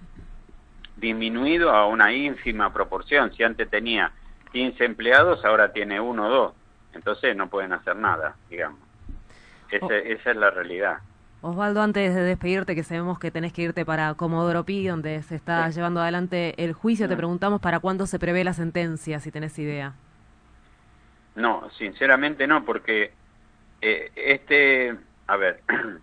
[0.95, 3.31] disminuido a una ínfima proporción.
[3.33, 4.11] Si antes tenía
[4.51, 6.53] 15 empleados, ahora tiene uno o dos.
[6.93, 8.79] Entonces no pueden hacer nada, digamos.
[9.69, 10.97] Ese- esa es la realidad.
[11.41, 15.35] Osvaldo, antes de despedirte, que sabemos que tenés que irte para Comodoro Pi, donde se
[15.35, 17.17] está llevando adelante el juicio, te Mm.
[17.17, 19.93] preguntamos para cuándo se prevé la sentencia, si tenés idea.
[21.35, 23.11] No, sinceramente no, porque
[23.81, 24.95] eh, este,
[25.27, 25.61] a ver,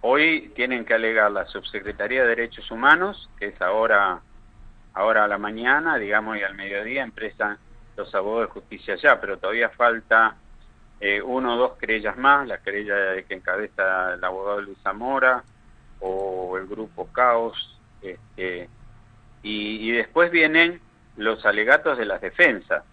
[0.00, 4.20] hoy tienen que alegar la Subsecretaría de Derechos Humanos, que es ahora,
[4.94, 7.58] ahora a la mañana, digamos, y al mediodía empiezan
[7.96, 10.36] los abogados de justicia ya, pero todavía falta
[11.00, 15.44] eh, uno o dos querellas más, la querella que encabeza el abogado Luis Zamora
[16.00, 18.68] o el grupo Caos, Este,
[19.42, 20.80] y, y después vienen
[21.16, 22.84] los alegatos de las defensas,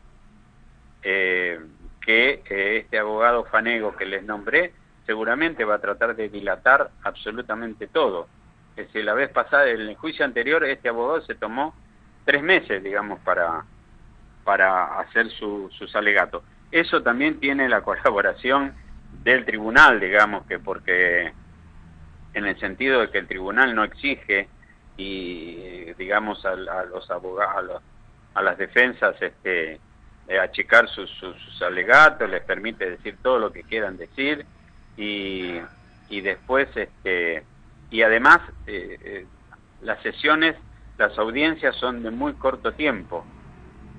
[1.03, 1.59] eh,
[2.05, 4.73] que eh, este abogado Fanego que les nombré
[5.05, 8.27] seguramente va a tratar de dilatar absolutamente todo.
[8.75, 11.75] Es decir, la vez pasada, en el juicio anterior, este abogado se tomó
[12.25, 13.65] tres meses, digamos, para,
[14.43, 16.43] para hacer su- sus alegatos.
[16.71, 18.75] Eso también tiene la colaboración
[19.23, 21.33] del tribunal, digamos, que porque
[22.33, 24.49] en el sentido de que el tribunal no exige
[24.97, 27.81] y digamos a, a los abogados,
[28.35, 29.79] a, a las defensas este
[30.27, 34.45] eh, achicar sus, sus, alegatos, les permite decir todo lo que quieran decir
[34.97, 35.59] y,
[36.09, 37.43] y después este
[37.93, 39.25] y además eh, eh,
[39.83, 40.55] las sesiones,
[40.97, 43.23] las audiencias son de muy corto tiempo,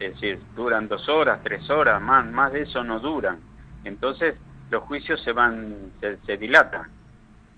[0.00, 3.38] es decir, duran dos horas, tres horas, más, más de eso no duran.
[3.84, 4.34] Entonces
[4.70, 6.88] los juicios se van, se, se dilatan.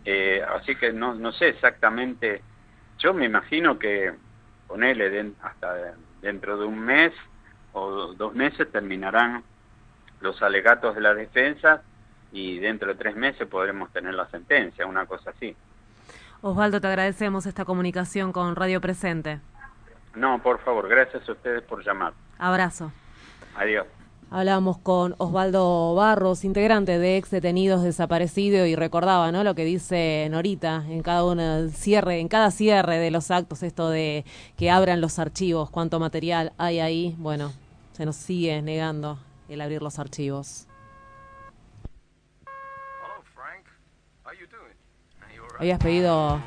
[0.05, 2.43] Eh, así que no, no sé exactamente,
[2.99, 4.13] yo me imagino que
[4.69, 7.13] ponele hasta dentro de un mes
[7.77, 9.45] o dos meses terminarán
[10.21, 11.83] los alegatos de la defensa
[12.33, 15.55] y dentro de tres meses podremos tener la sentencia, una cosa así.
[16.41, 19.41] Osvaldo, te agradecemos esta comunicación con Radio Presente.
[20.15, 22.15] No, por favor, gracias a ustedes por llamar.
[22.39, 22.93] Abrazo.
[23.57, 23.87] Adiós.
[24.31, 29.45] Hablábamos con Osvaldo Barros, integrante de ex detenidos desaparecidos, y recordaba, ¿no?
[29.45, 33.89] Lo que dice Norita en cada uno cierre, en cada cierre de los actos, esto
[33.89, 34.25] de
[34.57, 37.15] que abran los archivos, cuánto material hay ahí.
[37.19, 37.53] Bueno,
[37.97, 40.67] se nos sigue negando el abrir los archivos.
[45.59, 46.39] ¿Habías pedido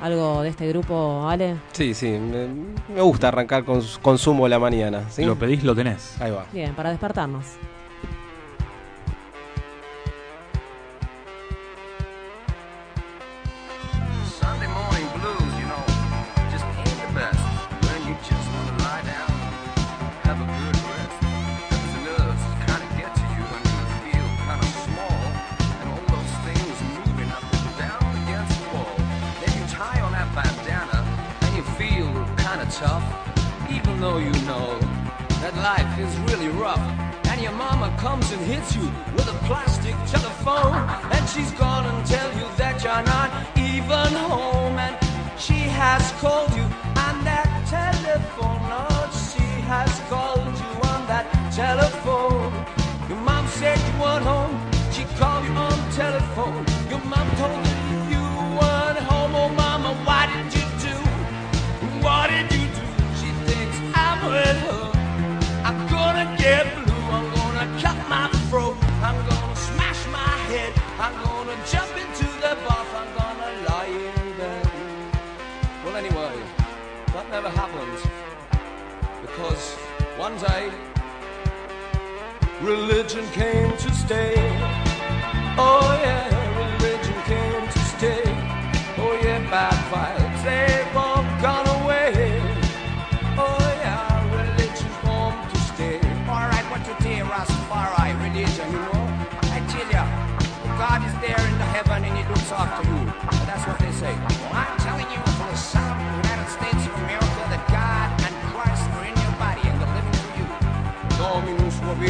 [0.00, 1.56] algo de este grupo, Ale?
[1.72, 2.48] Sí, sí, me,
[2.88, 5.10] me gusta arrancar con consumo la mañana.
[5.10, 5.26] ¿sí?
[5.26, 6.18] Lo pedís, lo tenés.
[6.22, 6.46] Ahí va.
[6.50, 7.44] Bien, para despertarnos.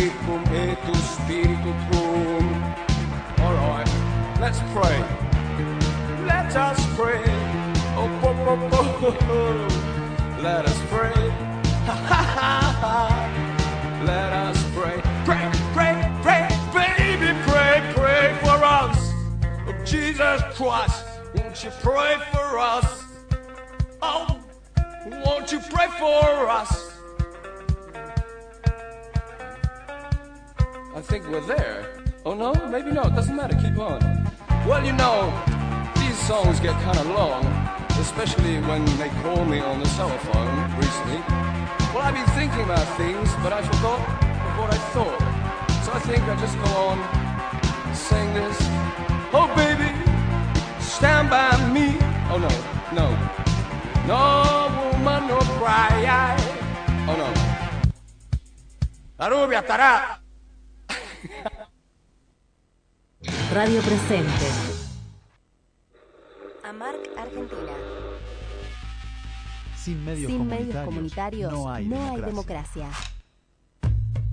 [0.05, 2.47] Dominus et tu spiritu tuum.
[3.43, 3.89] All right,
[4.41, 5.05] let's pray.
[6.27, 7.25] Let us pray.
[7.97, 9.69] Oh, po, po, po.
[10.43, 11.31] Let us pray.
[11.87, 13.31] Ha.
[14.05, 15.01] Let us pray.
[15.25, 19.13] Pray, pray, pray, baby, pray, pray for us.
[19.67, 23.05] Oh, Jesus Christ, won't you pray for us?
[24.03, 24.39] Oh,
[25.25, 26.84] won't you pray for us?
[30.95, 32.05] I think we're there.
[32.25, 33.17] Oh no, maybe not.
[33.17, 33.57] Doesn't matter.
[33.57, 33.99] Keep on.
[34.65, 35.35] Well, you know,
[35.97, 37.45] these songs get kind of long,
[37.99, 41.19] especially when they call me on the telephone recently.
[41.93, 43.99] Well, I've been thinking about things, but I forgot
[44.57, 45.19] what I thought.
[45.85, 46.99] So I think I just go on
[47.93, 48.57] saying this.
[49.35, 49.91] Oh, baby,
[50.79, 51.99] stand by me.
[52.31, 52.55] Oh no,
[52.95, 53.11] no,
[54.07, 56.37] no woman, no cry.
[57.09, 57.29] Oh no.
[59.19, 60.24] La rubia estará.
[63.53, 64.47] Radio Presente.
[66.65, 67.73] AMARC Argentina.
[69.77, 72.27] Sin medios, Sin comunitarios, medios comunitarios no hay democracia.
[72.27, 72.89] democracia.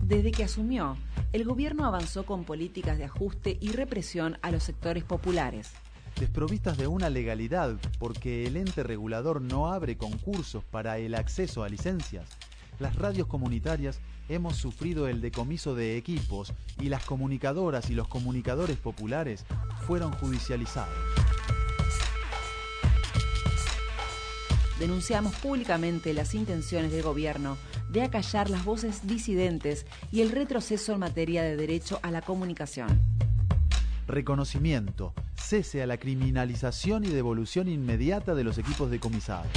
[0.02, 0.98] Desde que asumió,
[1.34, 5.72] el gobierno avanzó con políticas de ajuste y represión a los sectores populares.
[6.20, 11.70] desprovistas de una legalidad porque el ente regulador no abre concursos para el acceso a
[11.70, 12.30] licencias,
[12.80, 14.00] las radios comunitarias
[14.34, 19.46] hemos sufrido el decomiso de equipos y las comunicadoras y los comunicadores populares
[19.86, 20.96] fueron judicializados.
[24.80, 27.58] Denunciamos públicamente las intenciones del gobierno
[27.92, 33.02] de acallar las voces disidentes y el retroceso en materia de derecho a la comunicación.
[34.08, 39.52] Reconocimiento, cese a la criminalización y devolución inmediata de los equipos decomisados.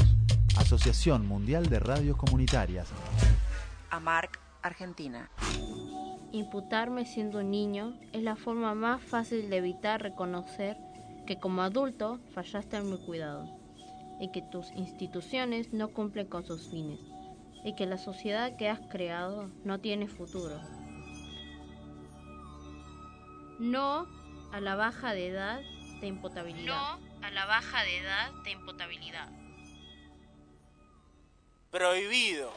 [0.57, 2.89] Asociación Mundial de Radios Comunitarias.
[3.91, 5.31] AMARC, Argentina.
[6.33, 10.77] Imputarme siendo un niño es la forma más fácil de evitar reconocer
[11.27, 13.49] que como adulto fallaste en mi cuidado
[14.21, 16.99] y que tus instituciones no cumplen con sus fines
[17.63, 20.59] y que la sociedad que has creado no tiene futuro.
[23.59, 24.07] No
[24.53, 25.61] a la baja de edad
[26.01, 26.67] de imputabilidad.
[26.67, 29.29] No a la baja de edad de imputabilidad.
[31.71, 32.53] Prohibido.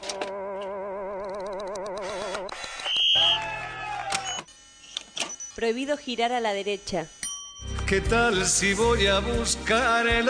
[5.58, 7.08] Prohibido girar a la derecha.
[7.84, 10.28] ¿Qué tal si voy a buscar el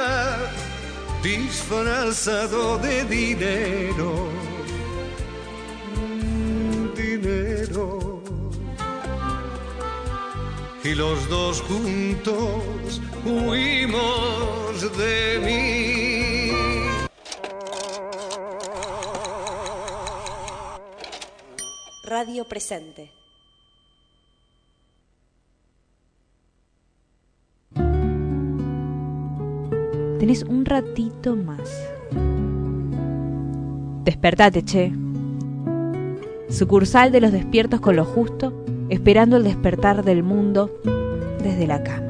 [1.22, 4.30] disfrazado de dinero?
[5.94, 8.22] Mm, Dinero.
[10.82, 16.52] Y los dos juntos huimos de mí.
[22.02, 23.17] Radio presente.
[30.18, 31.60] Tenés un ratito más.
[34.04, 34.92] Despertate, che.
[36.50, 40.72] Sucursal de los despiertos con lo justo, esperando el despertar del mundo
[41.40, 42.08] desde la cama.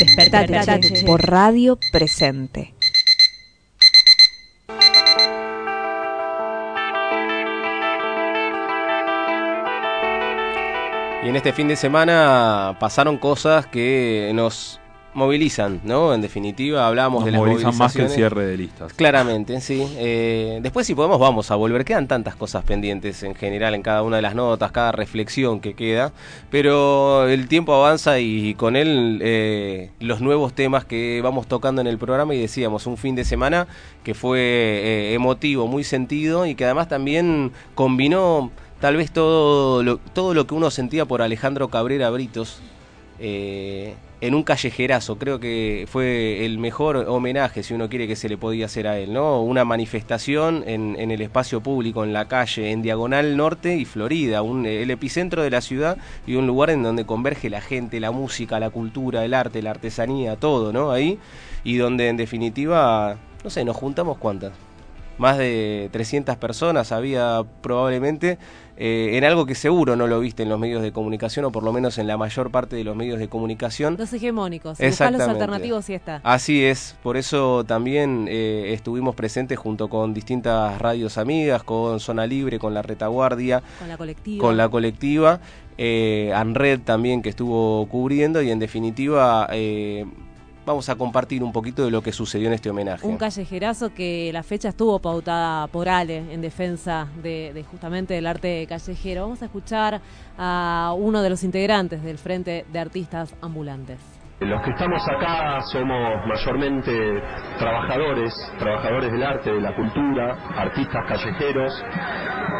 [0.00, 1.06] Despertate, Despertate, che, che.
[1.06, 2.74] por radio presente.
[11.24, 14.80] Y en este fin de semana pasaron cosas que nos
[15.14, 16.14] movilizan, ¿no?
[16.14, 18.92] En definitiva, hablamos Nos de las movilizan más que el cierre de listas.
[18.92, 19.84] Claramente, sí.
[19.96, 21.84] Eh, después, si podemos, vamos a volver.
[21.84, 25.74] Quedan tantas cosas pendientes en general en cada una de las notas, cada reflexión que
[25.74, 26.12] queda.
[26.50, 31.86] Pero el tiempo avanza y con él eh, los nuevos temas que vamos tocando en
[31.86, 32.34] el programa.
[32.34, 33.66] Y decíamos, un fin de semana
[34.04, 38.50] que fue eh, emotivo, muy sentido y que además también combinó
[38.80, 42.60] tal vez todo lo, todo lo que uno sentía por Alejandro Cabrera Britos.
[43.18, 48.28] eh, en un callejerazo, creo que fue el mejor homenaje, si uno quiere que se
[48.28, 49.42] le podía hacer a él, ¿no?
[49.42, 54.42] Una manifestación en, en el espacio público, en la calle, en Diagonal Norte y Florida,
[54.42, 58.10] un, el epicentro de la ciudad y un lugar en donde converge la gente, la
[58.10, 60.90] música, la cultura, el arte, la artesanía, todo, ¿no?
[60.90, 61.18] Ahí,
[61.62, 64.52] y donde en definitiva, no sé, nos juntamos cuántas,
[65.18, 68.38] más de 300 personas había probablemente
[68.76, 71.64] eh, en algo que seguro no lo viste en los medios de comunicación o por
[71.64, 73.96] lo menos en la mayor parte de los medios de comunicación.
[73.98, 74.72] Los hegemónicos.
[74.78, 75.32] Buscas los Exactamente.
[75.32, 76.20] alternativos, sí está.
[76.22, 82.26] Así es, por eso también eh, estuvimos presentes junto con distintas radios amigas, con Zona
[82.26, 84.40] Libre, con La Retaguardia, Con la colectiva.
[84.46, 85.40] con la colectiva,
[85.76, 90.06] eh, Anred también que estuvo cubriendo y en definitiva eh,
[90.68, 93.06] vamos a compartir un poquito de lo que sucedió en este homenaje.
[93.06, 98.26] Un callejerazo que la fecha estuvo pautada por Ale en defensa de, de justamente del
[98.26, 99.22] arte callejero.
[99.22, 100.02] Vamos a escuchar
[100.36, 104.17] a uno de los integrantes del Frente de Artistas Ambulantes.
[104.40, 107.20] Los que estamos acá somos mayormente
[107.58, 111.84] trabajadores, trabajadores del arte, de la cultura, artistas callejeros.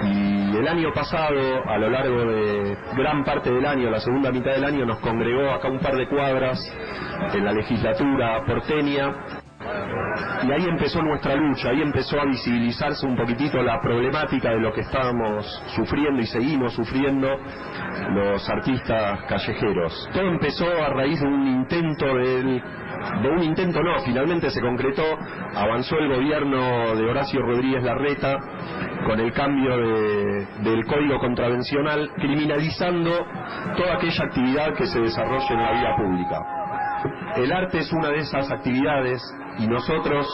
[0.03, 4.51] Y el año pasado, a lo largo de gran parte del año, la segunda mitad
[4.51, 6.59] del año, nos congregó acá un par de cuadras
[7.33, 9.15] en la legislatura porteña.
[10.47, 14.73] Y ahí empezó nuestra lucha, ahí empezó a visibilizarse un poquitito la problemática de lo
[14.73, 15.45] que estábamos
[15.75, 17.29] sufriendo y seguimos sufriendo
[18.15, 20.09] los artistas callejeros.
[20.13, 25.05] Todo empezó a raíz de un intento de un intento no, finalmente se concretó,
[25.55, 28.37] avanzó el gobierno de Horacio Rodríguez Larreta
[29.07, 33.11] con el cambio de- del código contravencional, criminalizando
[33.77, 36.58] toda aquella actividad que se desarrolle en la vía pública.
[37.37, 39.23] El arte es una de esas actividades
[39.59, 40.27] y nosotros,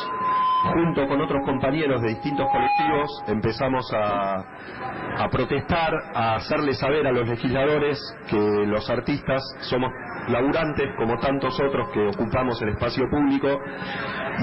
[0.73, 7.29] junto con otros compañeros de distintos colectivos, empezamos a, protestar, a hacerles saber a los
[7.29, 7.99] legisladores
[8.29, 9.91] que los artistas somos
[10.29, 13.59] laburantes como tantos otros que ocupamos el espacio público.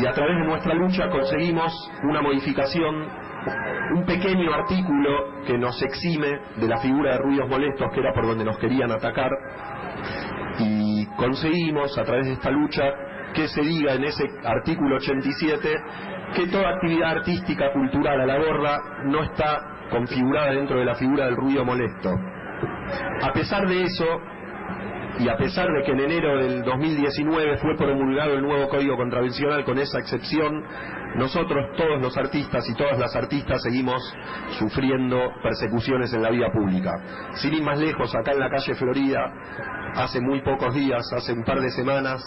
[0.01, 3.07] Y a través de nuestra lucha conseguimos una modificación
[3.95, 8.27] un pequeño artículo que nos exime de la figura de ruidos molestos que era por
[8.27, 9.31] donde nos querían atacar.
[10.59, 12.83] Y conseguimos a través de esta lucha
[13.33, 15.69] que se diga en ese artículo 87
[16.35, 21.25] que toda actividad artística, cultural a la gorra no está configurada dentro de la figura
[21.25, 22.09] del ruido molesto.
[23.21, 24.05] A pesar de eso,
[25.19, 29.63] y a pesar de que en enero del 2019 fue promulgado el nuevo Código Contravencional
[29.63, 30.63] con esa excepción,
[31.15, 34.01] nosotros, todos los artistas y todas las artistas, seguimos
[34.57, 36.91] sufriendo persecuciones en la vida pública.
[37.35, 39.33] Sin ir más lejos, acá en la calle Florida,
[39.95, 42.23] hace muy pocos días, hace un par de semanas,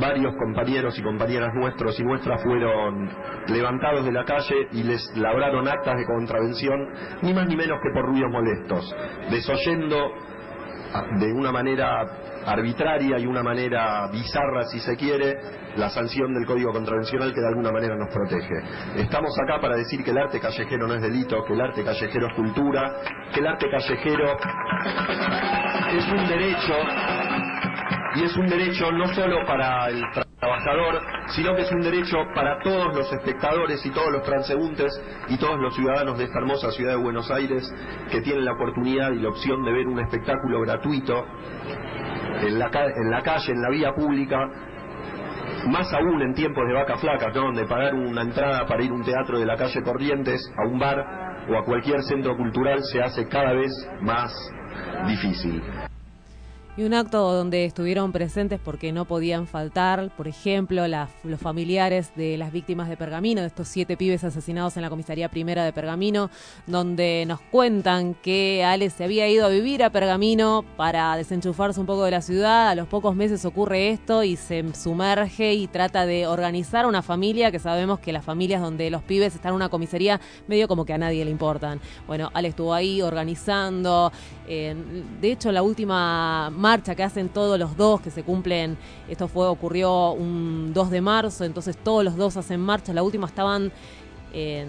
[0.00, 3.10] varios compañeros y compañeras nuestros y nuestras fueron
[3.48, 6.88] levantados de la calle y les labraron actas de contravención,
[7.20, 8.96] ni más ni menos que por ruidos molestos,
[9.30, 10.12] desoyendo
[11.18, 12.06] de una manera
[12.44, 15.38] arbitraria y una manera bizarra, si se quiere,
[15.76, 18.54] la sanción del Código Contravencional que de alguna manera nos protege.
[18.96, 22.28] Estamos acá para decir que el arte callejero no es delito, que el arte callejero
[22.28, 22.96] es cultura,
[23.32, 24.36] que el arte callejero
[25.96, 26.74] es un derecho
[28.14, 30.02] y es un derecho no solo para el
[30.42, 34.92] trabajador, sino que es un derecho para todos los espectadores y todos los transeúntes
[35.28, 37.72] y todos los ciudadanos de esta hermosa ciudad de Buenos Aires
[38.10, 41.24] que tienen la oportunidad y la opción de ver un espectáculo gratuito
[42.40, 44.36] en la, calle, en la vía pública,
[45.68, 47.42] más aún en tiempos de vacas flacas, ¿no?
[47.42, 50.76] donde pagar una entrada para ir a un teatro de la calle Corrientes, a un
[50.76, 53.70] bar o a cualquier centro cultural se hace cada vez
[54.00, 54.32] más
[55.06, 55.62] difícil.
[56.74, 62.12] Y un acto donde estuvieron presentes porque no podían faltar, por ejemplo, las- los familiares
[62.16, 65.74] de las víctimas de Pergamino, de estos siete pibes asesinados en la comisaría primera de
[65.74, 66.30] Pergamino,
[66.66, 71.84] donde nos cuentan que Ale se había ido a vivir a Pergamino para desenchufarse un
[71.84, 72.70] poco de la ciudad.
[72.70, 77.50] A los pocos meses ocurre esto y se sumerge y trata de organizar una familia,
[77.50, 80.94] que sabemos que las familias donde los pibes están en una comisaría medio como que
[80.94, 81.82] a nadie le importan.
[82.06, 84.10] Bueno, Ale estuvo ahí organizando.
[84.48, 84.74] eh,
[85.20, 89.46] de hecho, la última marcha que hacen todos los dos, que se cumplen, esto fue
[89.48, 92.94] ocurrió un 2 de marzo, entonces todos los dos hacen marcha.
[92.94, 93.70] La última estaban
[94.32, 94.64] eh,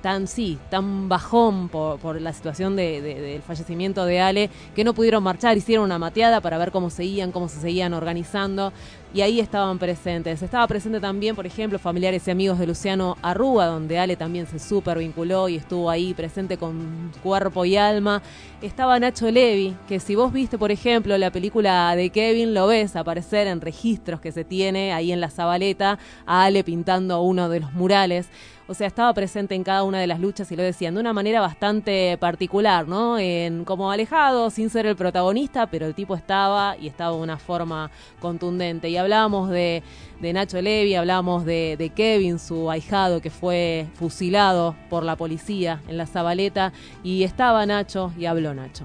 [0.00, 4.82] tan, sí, tan bajón por, por la situación de- de- del fallecimiento de Ale, que
[4.84, 8.72] no pudieron marchar, hicieron una mateada para ver cómo seguían, cómo se seguían organizando,
[9.14, 10.42] y ahí estaban presentes.
[10.42, 14.58] Estaba presente también, por ejemplo, familiares y amigos de Luciano Arruga, donde Ale también se
[14.58, 18.22] súper vinculó y estuvo ahí presente con cuerpo y alma.
[18.62, 22.96] Estaba Nacho Levi, que si vos viste, por ejemplo, la película de Kevin, lo ves
[22.96, 27.60] aparecer en registros que se tiene ahí en la Zabaleta, a Ale pintando uno de
[27.60, 28.28] los murales.
[28.68, 31.12] O sea, estaba presente en cada una de las luchas y lo decían de una
[31.12, 33.18] manera bastante particular, ¿no?
[33.18, 37.38] En, como alejado, sin ser el protagonista, pero el tipo estaba y estaba de una
[37.38, 37.90] forma
[38.20, 38.88] contundente.
[38.88, 39.82] Y hablábamos de,
[40.20, 45.80] de Nacho Levi, hablábamos de, de Kevin, su ahijado que fue fusilado por la policía
[45.88, 46.72] en la Zabaleta.
[47.02, 48.84] Y estaba Nacho y habló Nacho.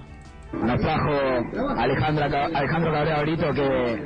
[0.64, 1.12] Nos trajo
[1.78, 4.04] Alejandra, Alejandro Cabrera Brito que,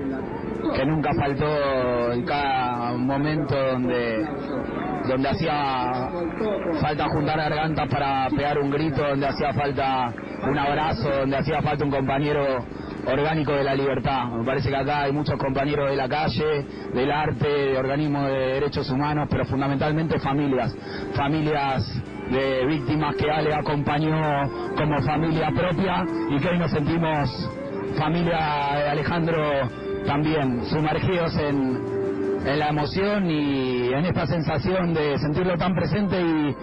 [0.76, 4.28] que nunca faltó en cada momento donde,
[5.08, 6.10] donde hacía
[6.82, 11.86] falta juntar gargantas para pegar un grito, donde hacía falta un abrazo, donde hacía falta
[11.86, 12.66] un compañero
[13.06, 14.28] orgánico de la libertad.
[14.28, 18.38] Me parece que acá hay muchos compañeros de la calle, del arte, de organismos de
[18.54, 20.76] derechos humanos, pero fundamentalmente familias.
[21.16, 22.02] Familias
[22.32, 27.50] de víctimas que Ale acompañó como familia propia y que hoy nos sentimos
[27.98, 29.70] familia de Alejandro
[30.06, 31.78] también, sumergidos en,
[32.46, 36.56] en la emoción y en esta sensación de sentirlo tan presente y,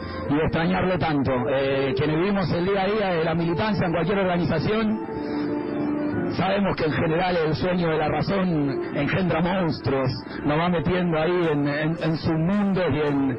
[0.45, 1.33] extrañarlo tanto.
[1.51, 5.01] Eh, quienes vivimos el día a día de la militancia en cualquier organización,
[6.39, 10.09] sabemos que en general el sueño de la razón engendra monstruos,
[10.45, 13.39] nos va metiendo ahí en, en, en submundos y en,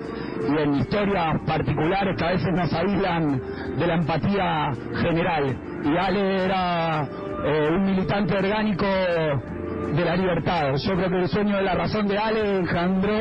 [0.50, 3.42] y en historias particulares que a veces nos aíslan
[3.78, 4.72] de la empatía
[5.02, 5.58] general.
[5.86, 7.04] Y Ale era
[7.46, 10.76] eh, un militante orgánico de la libertad.
[10.76, 13.18] Yo creo que el sueño de la razón de Ale engendró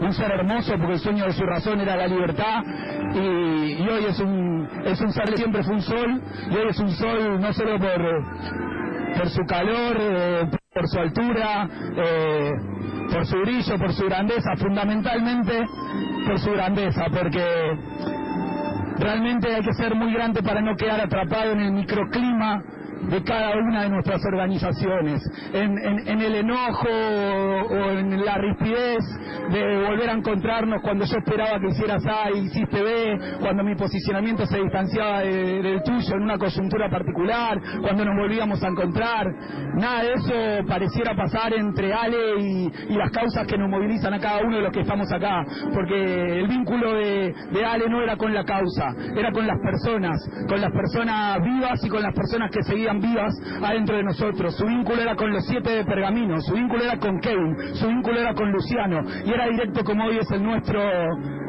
[0.00, 2.62] un ser hermoso porque el sueño de su razón era la libertad
[3.14, 6.68] y, y hoy es un, es un ser que siempre fue un sol y hoy
[6.70, 8.77] es un sol no solo por,
[9.16, 12.52] por su calor, eh, por su altura, eh,
[13.12, 15.66] por su brillo, por su grandeza, fundamentalmente
[16.26, 17.44] por su grandeza, porque
[18.98, 22.62] realmente hay que ser muy grande para no quedar atrapado en el microclima
[23.02, 25.22] de cada una de nuestras organizaciones,
[25.52, 28.98] en, en- en el enojo o en la rispidez
[29.50, 33.74] de volver a encontrarnos cuando yo esperaba que hicieras A y hiciste B, cuando mi
[33.76, 39.26] posicionamiento se distanciaba de- del tuyo en una coyuntura particular, cuando nos volvíamos a encontrar.
[39.76, 44.40] Nada de eso pareciera pasar entre Ale y, las causas que nos movilizan a cada
[44.42, 48.34] uno de los que estamos acá, porque el vínculo de, de Ale no era con
[48.34, 50.18] la causa, era con las personas,
[50.48, 54.56] con las personas vivas y con las personas que seguían abrían vías adentro de nosotros.
[54.56, 58.20] Su vínculo era con los siete de Pergamino, su vínculo era con Kevin, su vínculo
[58.20, 60.80] era con Luciano y era directo como hoy es el nuestro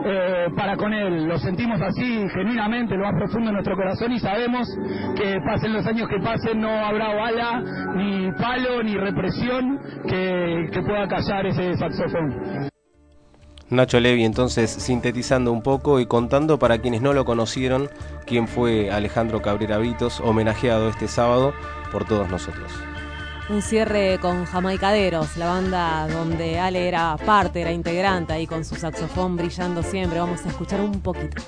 [0.05, 1.25] eh, para con él.
[1.25, 4.67] Lo sentimos así genuinamente, lo más profundo de nuestro corazón y sabemos
[5.15, 7.63] que pasen los años que pasen no habrá bala,
[7.95, 12.69] ni palo, ni represión que, que pueda callar ese saxofón.
[13.69, 17.89] Nacho Levi entonces sintetizando un poco y contando para quienes no lo conocieron
[18.25, 21.53] quién fue Alejandro Cabrera Britos, homenajeado este sábado
[21.91, 22.71] por todos nosotros.
[23.49, 28.75] Un cierre con Jamaicaderos, la banda donde Ale era parte, era integrante ahí con su
[28.75, 30.19] saxofón brillando siempre.
[30.19, 31.41] Vamos a escuchar un poquito.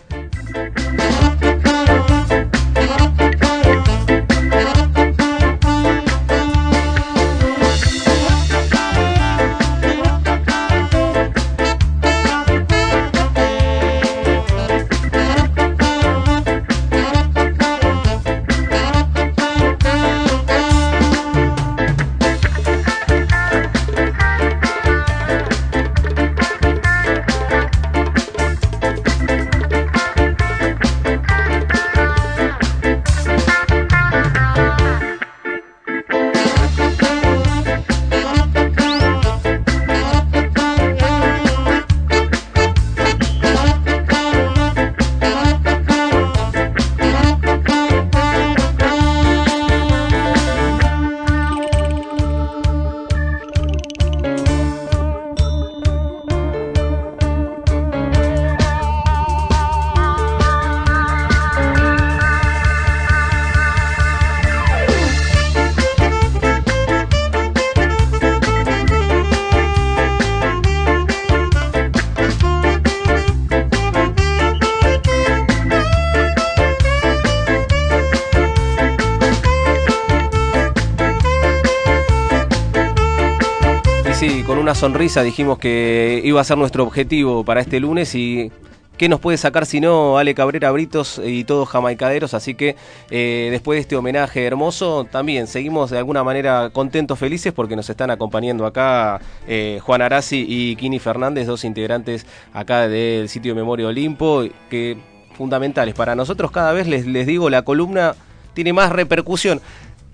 [84.81, 88.51] Sonrisa dijimos que iba a ser nuestro objetivo para este lunes y
[88.97, 92.33] ¿qué nos puede sacar si no Ale Cabrera Britos y todos jamaicaderos?
[92.33, 92.75] Así que
[93.11, 97.91] eh, después de este homenaje hermoso, también seguimos de alguna manera contentos, felices porque nos
[97.91, 103.61] están acompañando acá eh, Juan Arasi y Kini Fernández, dos integrantes acá del sitio de
[103.61, 104.97] Memoria Olimpo, que
[105.33, 108.15] fundamentales para nosotros cada vez les, les digo la columna
[108.55, 109.61] tiene más repercusión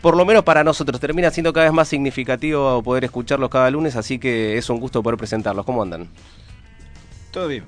[0.08, 3.98] por lo menos para nosotros, termina siendo cada vez más significativo poder escucharlos cada lunes,
[3.98, 5.66] así que es un gusto poder presentarlos.
[5.66, 6.08] ¿Cómo andan?
[7.30, 7.66] Todo bien.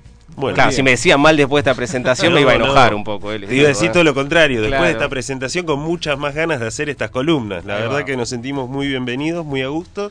[0.55, 3.33] claro, si me decían mal después de esta presentación me iba a enojar un poco.
[3.33, 3.91] eh, Te iba a decir eh.
[3.91, 4.61] todo lo contrario.
[4.61, 7.65] Después de esta presentación, con muchas más ganas de hacer estas columnas.
[7.65, 8.05] La Ahí verdad va.
[8.05, 10.09] que nos sentimos muy bienvenidos, muy a gusto.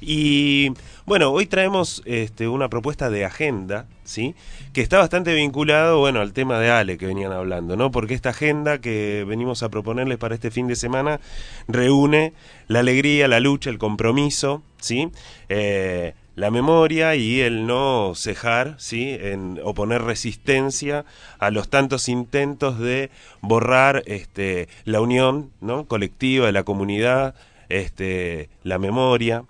[0.00, 0.72] Y
[1.06, 4.34] bueno, hoy traemos este, una propuesta de agenda, ¿sí?
[4.72, 7.92] Que está bastante vinculado, bueno, al tema de Ale que venían hablando, ¿no?
[7.92, 11.20] Porque esta agenda que venimos a proponerles para este fin de semana
[11.68, 12.32] reúne
[12.66, 15.10] la alegría, la lucha, el compromiso, ¿sí?
[15.48, 19.16] Eh, la memoria y el no cejar, ¿sí?
[19.20, 21.04] En oponer resistencia
[21.38, 23.10] a los tantos intentos de
[23.42, 25.86] borrar este, la unión, ¿no?
[25.86, 27.36] Colectiva de la comunidad,
[27.68, 29.44] este, la memoria.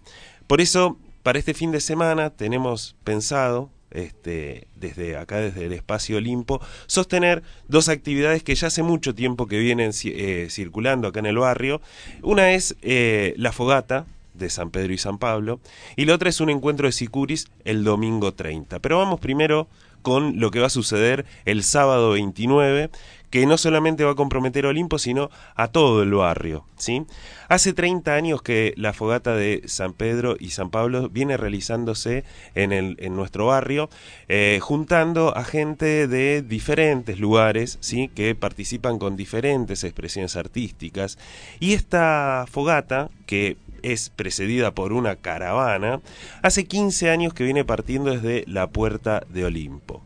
[0.46, 6.18] Por eso, para este fin de semana tenemos pensado, este, desde acá, desde el espacio
[6.18, 11.26] Olimpo, sostener dos actividades que ya hace mucho tiempo que vienen eh, circulando acá en
[11.26, 11.80] el barrio.
[12.22, 15.58] Una es eh, la fogata de San Pedro y San Pablo,
[15.96, 18.78] y la otra es un encuentro de Sicuris el domingo 30.
[18.78, 19.66] Pero vamos primero
[20.02, 22.90] con lo que va a suceder el sábado 29,
[23.36, 26.64] que no solamente va a comprometer a Olimpo, sino a todo el barrio.
[26.78, 27.04] ¿sí?
[27.50, 32.24] Hace 30 años que la fogata de San Pedro y San Pablo viene realizándose
[32.54, 33.90] en, el, en nuestro barrio,
[34.28, 38.08] eh, juntando a gente de diferentes lugares, ¿sí?
[38.08, 41.18] que participan con diferentes expresiones artísticas.
[41.60, 46.00] Y esta fogata, que es precedida por una caravana,
[46.40, 50.02] hace 15 años que viene partiendo desde la puerta de Olimpo.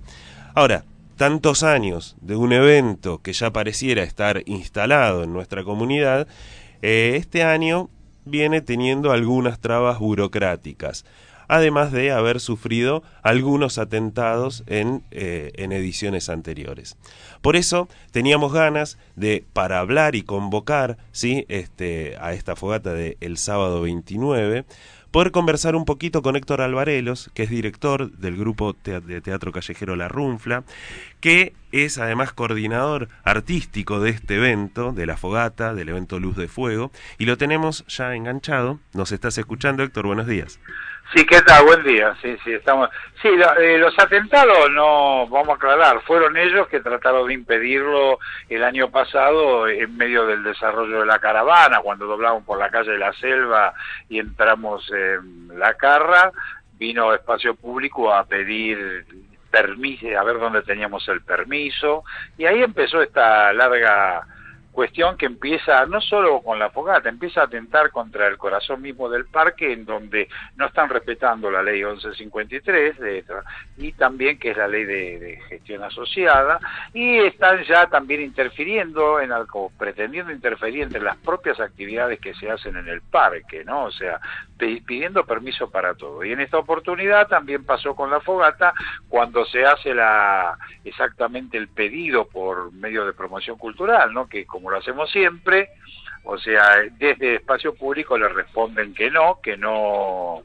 [0.52, 0.84] Ahora,
[1.20, 6.26] tantos años de un evento que ya pareciera estar instalado en nuestra comunidad,
[6.80, 7.90] eh, este año
[8.24, 11.04] viene teniendo algunas trabas burocráticas,
[11.46, 16.96] además de haber sufrido algunos atentados en, eh, en ediciones anteriores.
[17.42, 21.44] Por eso teníamos ganas de, para hablar y convocar ¿sí?
[21.50, 24.64] este, a esta fogata del el sábado 29,
[25.10, 29.96] poder conversar un poquito con Héctor Alvarelos, que es director del grupo de teatro callejero
[29.96, 30.64] La Runfla,
[31.20, 36.48] que es además coordinador artístico de este evento, de la fogata, del evento Luz de
[36.48, 38.78] Fuego, y lo tenemos ya enganchado.
[38.92, 40.60] Nos estás escuchando, Héctor, buenos días.
[41.14, 41.64] Sí, ¿qué tal?
[41.64, 42.14] Buen día.
[42.22, 42.88] Sí, sí, estamos.
[43.20, 48.18] Sí, lo- eh, los atentados no, vamos a aclarar, fueron ellos que trataron de impedirlo
[48.48, 52.92] el año pasado en medio del desarrollo de la caravana, cuando doblamos por la calle
[52.92, 53.74] de la Selva
[54.08, 56.30] y entramos en la Carra,
[56.78, 59.04] vino Espacio Público a pedir
[59.50, 62.04] permiso, a ver dónde teníamos el permiso,
[62.38, 64.22] y ahí empezó esta larga
[64.72, 69.08] cuestión que empieza no solo con la fogata, empieza a atentar contra el corazón mismo
[69.08, 73.24] del parque, en donde no están respetando la ley 1153 de
[73.76, 76.60] y también que es la ley de, gestión asociada,
[76.92, 82.50] y están ya también interfiriendo, en algo, pretendiendo interferir entre las propias actividades que se
[82.50, 83.84] hacen en el parque, ¿no?
[83.84, 84.20] O sea,
[84.60, 86.24] pidiendo permiso para todo.
[86.24, 88.74] Y en esta oportunidad también pasó con la fogata,
[89.08, 94.28] cuando se hace la exactamente el pedido por medio de promoción cultural, ¿no?
[94.28, 95.70] Que como lo hacemos siempre,
[96.24, 96.62] o sea,
[96.98, 100.42] desde espacio público le responden que no, que no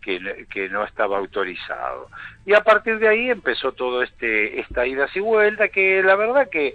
[0.00, 2.08] que, no estaba autorizado.
[2.46, 6.48] Y a partir de ahí empezó todo este esta ida y vuelta que la verdad
[6.50, 6.74] que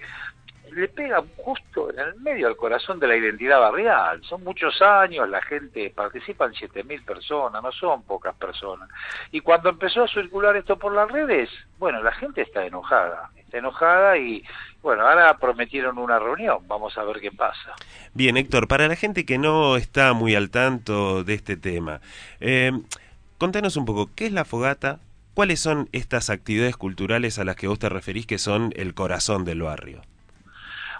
[0.76, 4.21] le pega justo en el medio al corazón de la identidad barrial.
[4.23, 8.89] Son muchos años, la gente participan 7.000 personas, no son pocas personas.
[9.32, 11.49] Y cuando empezó a circular esto por las redes,
[11.80, 14.43] bueno, la gente está enojada, está enojada y
[14.82, 17.73] bueno, ahora prometieron una reunión, vamos a ver qué pasa.
[18.13, 22.01] Bien, Héctor, para la gente que no está muy al tanto de este tema,
[22.41, 22.71] eh,
[23.38, 24.99] contanos un poco, ¿qué es la fogata?
[25.34, 29.45] ¿Cuáles son estas actividades culturales a las que vos te referís que son el corazón
[29.45, 30.01] del barrio?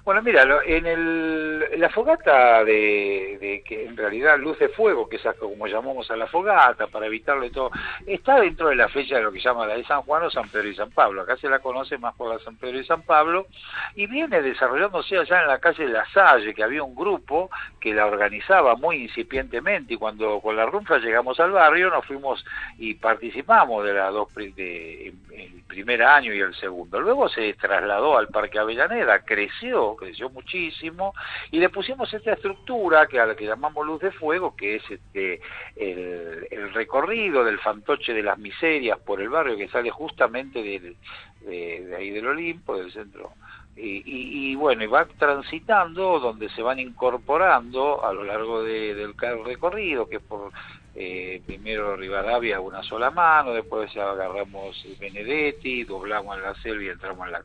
[0.06, 5.66] Bueno, mira, en la fogata de, que en realidad luz de fuego, que es como
[5.66, 7.72] llamamos a la fogata, para evitarle todo,
[8.06, 10.47] está dentro de la fecha de lo que llama la de San Juan o San
[10.49, 11.24] Pedro y San Pablo.
[11.24, 13.47] Acá se la conoce más por la San Pedro y San Pablo,
[13.95, 17.49] y viene desarrollándose allá en la calle de La Salle, que había un grupo
[17.82, 22.45] que la organizaba muy incipientemente, y cuando con la runfa llegamos al barrio, nos fuimos
[22.78, 27.01] y participamos de las dos de, el primer año y el segundo.
[27.01, 31.13] Luego se trasladó al Parque Avellaneda, creció, creció muchísimo,
[31.51, 34.83] y le pusimos esta estructura que a la que llamamos Luz de Fuego, que es
[34.89, 35.41] este
[35.75, 40.97] el, recorrido del fantoche de las miserias por el barrio que sale justamente del-
[41.41, 43.31] de, ahí del Olimpo, del centro.
[43.77, 50.07] Y, bueno, y van transitando donde se van incorporando a lo largo de- del recorrido,
[50.07, 50.51] que por
[50.95, 57.25] eh, primero Rivadavia una sola mano, después agarramos Benedetti, doblamos en la selva y entramos
[57.27, 57.41] en la,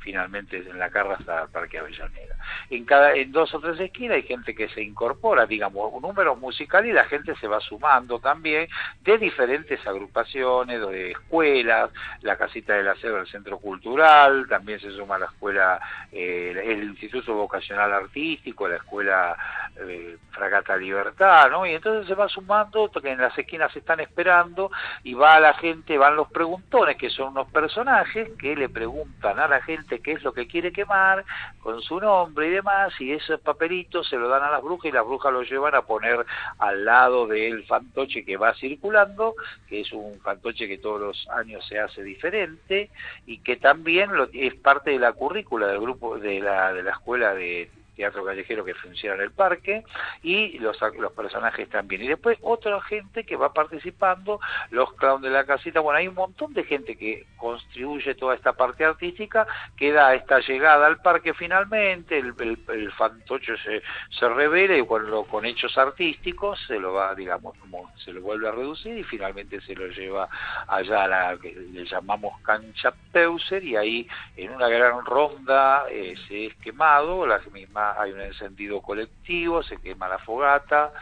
[0.00, 2.36] finalmente en la carra hasta el Parque Avellaneda.
[2.68, 6.34] En cada, en dos o tres esquinas hay gente que se incorpora, digamos, un número
[6.36, 8.68] musical y la gente se va sumando también
[9.02, 11.90] de diferentes agrupaciones, de escuelas,
[12.22, 15.80] la casita de la selva, el centro cultural, también se suma la escuela,
[16.12, 19.36] eh, el Instituto Vocacional Artístico, la escuela
[19.76, 21.66] eh, Fragata Libertad, ¿no?
[21.66, 24.70] Y entonces se va sumando, que en las esquinas están esperando
[25.04, 29.48] y va la gente, van los preguntones, que son unos personajes que le preguntan a
[29.48, 31.24] la gente qué es lo que quiere quemar,
[31.62, 34.92] con su nombre y demás, y esos papelitos se lo dan a las brujas y
[34.92, 36.24] las brujas lo llevan a poner
[36.58, 39.34] al lado del fantoche que va circulando,
[39.68, 42.90] que es un fantoche que todos los años se hace diferente
[43.26, 46.92] y que también lo- es parte de la currícula del grupo de la, de la
[46.92, 47.70] escuela de
[48.00, 49.84] teatro callejero que funciona en el parque
[50.22, 52.02] y los, los personajes también.
[52.02, 54.40] Y después otra gente que va participando,
[54.70, 58.54] los clowns de la casita, bueno, hay un montón de gente que contribuye toda esta
[58.54, 59.46] parte artística
[59.76, 62.32] que da esta llegada al parque finalmente, el,
[62.68, 63.82] el, fantoche se,
[64.18, 67.54] se revela y cuando con hechos artísticos se lo va, digamos,
[68.02, 70.26] se lo vuelve a reducir y finalmente se lo lleva
[70.66, 76.14] allá a la que le llamamos cancha Peuser y ahí en una gran ronda eh,
[76.26, 80.92] se es quemado, la misma, hay un encendido colectivo, se quema la fogata,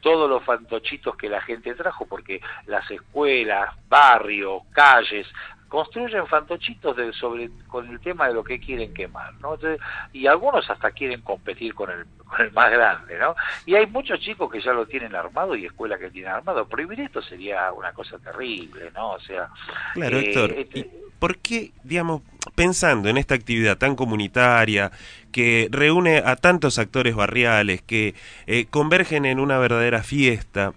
[0.00, 5.26] todos los fantochitos que la gente trajo, porque las escuelas, barrios, calles,
[5.70, 9.54] construyen fantochitos de, sobre con el tema de lo que quieren quemar, ¿no?
[9.54, 9.80] Entonces,
[10.12, 13.36] y algunos hasta quieren competir con el, con el más grande, ¿no?
[13.64, 16.66] Y hay muchos chicos que ya lo tienen armado y escuelas que tienen armado.
[16.66, 19.12] Prohibir esto sería una cosa terrible, ¿no?
[19.12, 19.48] O sea,
[19.94, 20.50] Claro, eh, Héctor.
[20.58, 20.86] este- ¿y
[21.20, 22.22] ¿Por qué, digamos,
[22.56, 24.90] pensando en esta actividad tan comunitaria,
[25.30, 28.14] que reúne a tantos actores barriales, que
[28.46, 30.72] eh, convergen en una verdadera fiesta,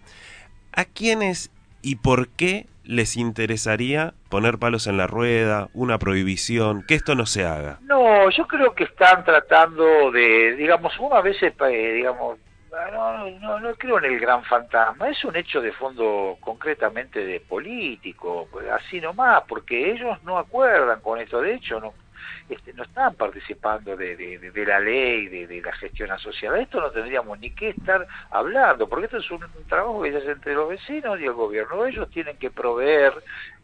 [0.74, 1.50] ¿a quiénes
[1.82, 7.26] y por qué les interesaría poner palos en la rueda, una prohibición, que esto no
[7.26, 7.80] se haga?
[7.84, 12.38] No, yo creo que están tratando de, digamos, uno a veces, eh, digamos,
[12.92, 17.40] no, no, no creo en el gran fantasma, es un hecho de fondo concretamente de
[17.40, 21.94] político, pues, así nomás, porque ellos no acuerdan con esto, de hecho, no
[22.54, 26.60] este, no están participando de, la ley, de, la gestión asociada.
[26.60, 30.32] Esto no tendríamos ni que estar hablando, porque esto es un, trabajo que se hace
[30.32, 31.86] entre los vecinos y el gobierno.
[31.86, 33.14] Ellos tienen que proveer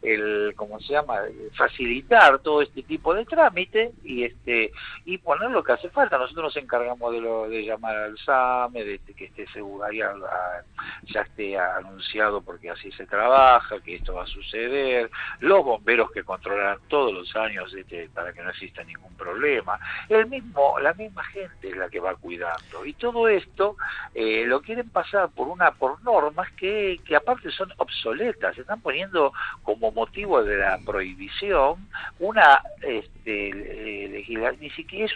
[0.02, 1.18] el, ¿cómo se llama?,
[1.56, 4.72] facilitar todo este tipo de trámite y este
[5.04, 6.18] y poner lo que hace falta.
[6.18, 10.00] Nosotros nos encargamos de, lo, de llamar al SAME, de, de que esté seguro, ahí
[10.00, 10.62] a- a-
[11.04, 15.10] ya esté anunciado porque así se trabaja, que esto va a suceder,
[15.40, 19.78] los bomberos que controlan todos los años este, para que no exista ningún problema,
[20.08, 23.76] el mismo, la misma gente es la que va cuidando y todo esto
[24.14, 28.80] eh, lo quieren pasar por una por normas que, que aparte son obsoletas, se están
[28.80, 35.14] poniendo como motivo de la prohibición una este, eh, legisla- ni siquiera es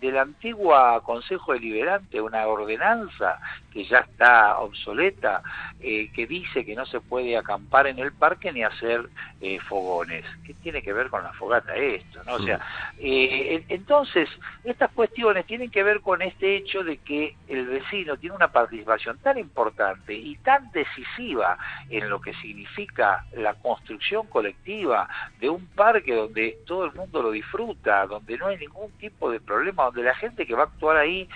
[0.00, 3.38] del antiguo Consejo Deliberante, una ordenanza
[3.70, 5.42] que ya está obsoleta,
[5.78, 9.08] eh, que dice que no se puede acampar en el parque ni hacer
[9.40, 10.24] eh, fogones.
[10.44, 12.22] ¿Qué tiene que ver con la fogata esto?
[12.24, 12.38] ¿no?
[12.44, 12.60] Sea,
[12.98, 14.28] eh, en- entonces,
[14.64, 19.18] estas cuestiones tienen que ver con este hecho de que el vecino tiene una participación
[19.18, 21.58] tan importante y tan decisiva
[21.88, 25.08] en lo que significa la construcción colectiva
[25.38, 29.40] de un parque donde todo el mundo lo disfruta, donde no hay ningún tipo de
[29.40, 31.28] problema, donde la gente que va a actuar ahí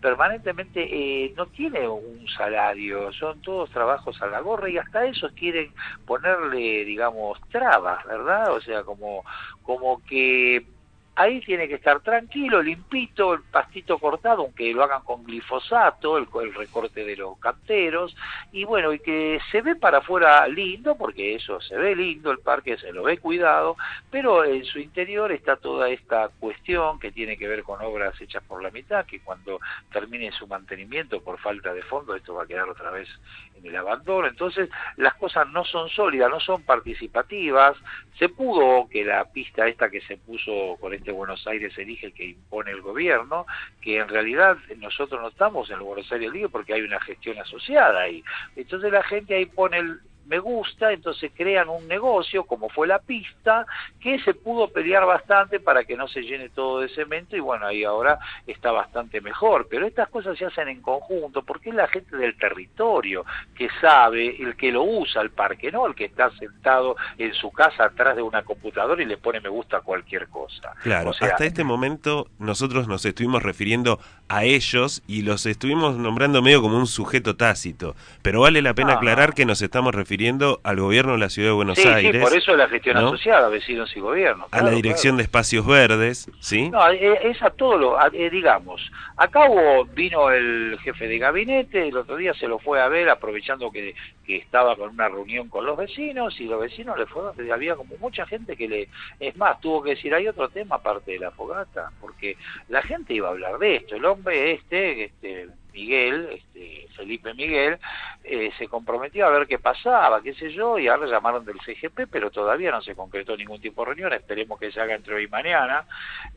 [0.00, 5.30] permanentemente eh, no tiene un salario, son todos trabajos a la gorra y hasta esos
[5.32, 5.72] quieren
[6.04, 8.52] ponerle, digamos, trabas, ¿verdad?
[8.52, 9.24] O sea, como,
[9.62, 10.66] como que
[11.14, 16.26] ahí tiene que estar tranquilo, limpito, el pastito cortado, aunque lo hagan con glifosato, el,
[16.54, 18.16] recorte de los canteros,
[18.50, 22.38] y bueno, y que se ve para afuera lindo, porque eso se ve lindo, el
[22.38, 23.76] parque se lo ve cuidado,
[24.10, 28.42] pero en su interior está toda esta cuestión que tiene que ver con obras hechas
[28.44, 29.60] por la mitad, que cuando
[29.92, 33.08] termine su mantenimiento por falta de fondo, esto va a quedar otra vez
[33.56, 34.28] en el abandono.
[34.28, 37.76] Entonces, las cosas no son sólidas, no son participativas.
[38.18, 42.26] Se pudo que la pista esta que se puso con este Buenos Aires elige que
[42.26, 43.44] impone el gobierno,
[43.80, 47.38] que en realidad nosotros no estamos en el Buenos Aires Ligue porque hay una gestión
[47.38, 48.22] asociada ahí.
[48.54, 52.98] Entonces la gente ahí pone el me gusta, entonces crean un negocio, como fue la
[52.98, 53.66] pista,
[54.00, 57.66] que se pudo pelear bastante para que no se llene todo de cemento y bueno,
[57.66, 59.66] ahí ahora está bastante mejor.
[59.68, 64.42] Pero estas cosas se hacen en conjunto porque es la gente del territorio que sabe,
[64.42, 68.16] el que lo usa el parque, no el que está sentado en su casa atrás
[68.16, 70.72] de una computadora y le pone me gusta a cualquier cosa.
[70.82, 73.98] Claro, O sea, hasta este momento nosotros nos estuvimos refiriendo
[74.32, 78.92] a ellos y los estuvimos nombrando medio como un sujeto tácito, pero vale la pena
[78.94, 78.96] Ah.
[78.96, 82.22] aclarar que nos estamos refiriendo al gobierno de la ciudad de Buenos sí, sí, Aires,
[82.22, 83.08] por eso la gestión ¿no?
[83.08, 84.46] asociada, vecinos y gobierno.
[84.50, 86.70] a la Dirección de Espacios Verdes, ¿sí?
[86.70, 88.80] No, eh, es a todo lo, a- eh, digamos,
[89.18, 93.10] acá hubo, vino el jefe de gabinete, el otro día se lo fue a ver
[93.10, 93.94] aprovechando que,
[94.26, 97.96] que estaba con una reunión con los vecinos y los vecinos le fueron, había como
[97.98, 98.88] mucha gente que le,
[99.20, 102.36] es más, tuvo que decir, hay otro tema aparte de la fogata, porque
[102.68, 107.78] la gente iba a hablar de esto, el hombre este, este Miguel, este, Felipe Miguel,
[108.24, 112.06] eh, se comprometió a ver qué pasaba, qué sé yo, y ahora llamaron del CGP,
[112.10, 115.24] pero todavía no se concretó ningún tipo de reunión, esperemos que se haga entre hoy
[115.24, 115.84] y mañana,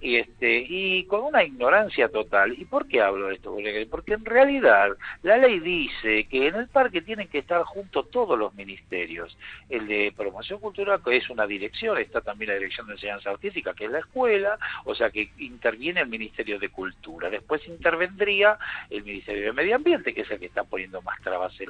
[0.02, 2.54] y este y con una ignorancia total.
[2.58, 3.56] ¿Y por qué hablo de esto?
[3.90, 4.92] Porque- en realidad
[5.24, 9.38] la ley dice que en el parque tienen que estar juntos todos los ministerios.
[9.70, 13.74] El de promoción cultural, que es una dirección, está también la dirección de enseñanza artística,
[13.74, 17.30] que es la escuela, o sea que interviene el Ministerio de Cultura.
[17.30, 18.58] Después intervendría
[18.90, 21.70] el Ministerio de Medio Ambiente, que es el que está poniendo más trabas en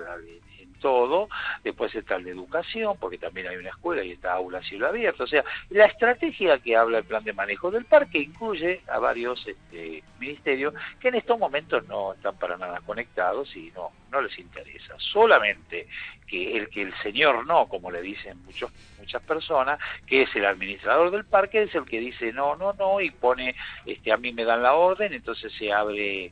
[0.79, 1.29] todo.
[1.63, 4.87] Después está el de Educación, porque también hay una escuela y está aula a cielo
[4.87, 5.23] abierto.
[5.23, 9.45] O sea, la estrategia que habla el plan de manejo del parque incluye a varios
[9.47, 14.37] este, ministerios que en estos momentos no están para nada conectados y no, no les
[14.37, 14.95] interesa.
[14.97, 15.87] Solamente
[16.27, 20.45] que el que el señor no, como le dicen muchos, muchas personas, que es el
[20.45, 24.33] administrador del parque, es el que dice no, no, no y pone, este, a mí
[24.33, 26.31] me dan la orden, entonces se abre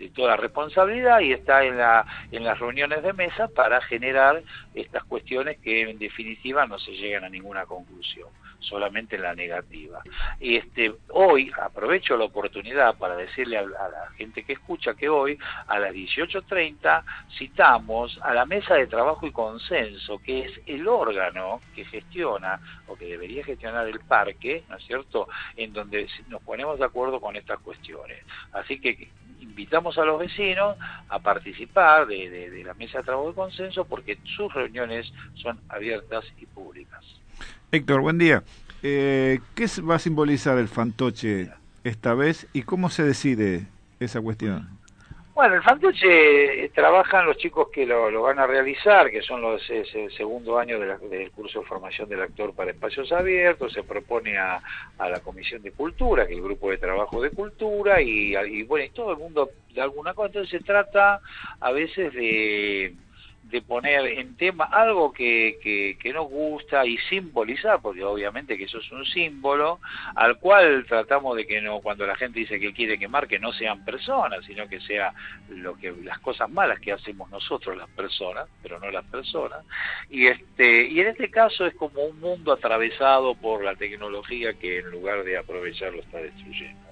[0.00, 4.42] de toda responsabilidad y está en la en las reuniones de mesa para generar
[4.74, 8.28] estas cuestiones que en definitiva no se llegan a ninguna conclusión
[8.60, 10.02] solamente en la negativa.
[10.38, 15.38] Y este hoy aprovecho la oportunidad para decirle a, la gente que escucha que hoy
[15.66, 17.02] a las 18.30
[17.38, 22.96] citamos a la mesa de trabajo y consenso que es el órgano que gestiona o
[22.96, 27.36] que debería gestionar el parque no es cierto en donde nos ponemos de acuerdo con
[27.36, 28.24] estas cuestiones.
[28.52, 29.08] Así que
[29.40, 30.76] invitamos a los vecinos
[31.08, 36.46] a participar de, la mesa de trabajo de consenso porque sus reuniones son abiertas y
[36.46, 37.04] públicas.
[37.72, 38.42] Héctor, buen día.
[38.82, 41.50] Eh, ¿Qué va a simbolizar el fantoche
[41.84, 43.66] esta vez y cómo se decide
[44.00, 44.79] esa cuestión?
[45.40, 49.70] Bueno, el fantoche eh, trabajan los chicos que lo, van a realizar, que son los
[49.70, 54.60] el segundo año del curso de formación del actor para espacios abiertos, se propone a,
[54.98, 58.64] a la Comisión de Cultura, que es el grupo de trabajo de cultura, y, y
[58.64, 60.26] bueno, y todo el mundo de alguna cosa.
[60.26, 61.22] Entonces se trata
[61.58, 62.94] a veces de
[63.50, 65.58] de poner en tema algo que,
[66.00, 69.80] que, nos gusta y simbolizar, porque obviamente que eso es un símbolo,
[70.14, 73.52] al cual tratamos de que no, cuando la gente dice que quiere quemar, que no
[73.52, 75.12] sean personas, sino que sea
[75.48, 79.64] lo que las cosas malas que hacemos nosotros las personas, pero no las personas.
[80.08, 84.78] Y este, y en este caso es como un mundo atravesado por la tecnología que
[84.78, 86.89] en lugar de aprovecharlo está destruyendo.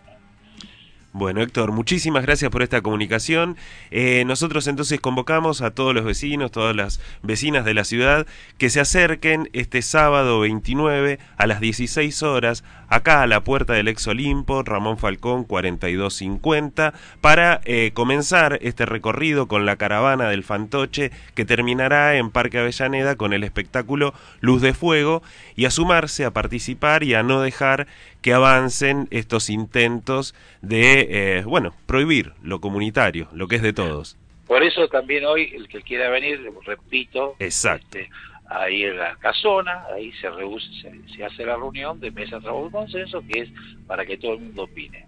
[1.19, 3.57] Bueno, Héctor, muchísimas gracias por esta comunicación.
[3.91, 8.25] Eh, nosotros entonces convocamos a todos los vecinos, todas las vecinas de la ciudad,
[8.57, 13.89] que se acerquen este sábado 29 a las 16 horas, acá a la puerta del
[13.89, 21.11] Ex Olimpo, Ramón Falcón 4250, para eh, comenzar este recorrido con la caravana del Fantoche,
[21.35, 25.25] que terminará en Parque Avellaneda con el espectáculo Luz de Fuego,
[25.57, 27.89] y a sumarse, a participar y a no dejar
[28.29, 34.19] que avancen estos intentos de, eh, bueno, prohibir lo comunitario, lo que es de todos.
[34.47, 37.99] Por eso también hoy el que quiera venir, repito, Exacto.
[37.99, 38.11] este,
[38.51, 42.43] ahí en la casona, ahí se, reúne, se, se hace la reunión de mesa de
[42.43, 43.49] trabajo de consenso, que es
[43.87, 45.07] para que todo el mundo opine.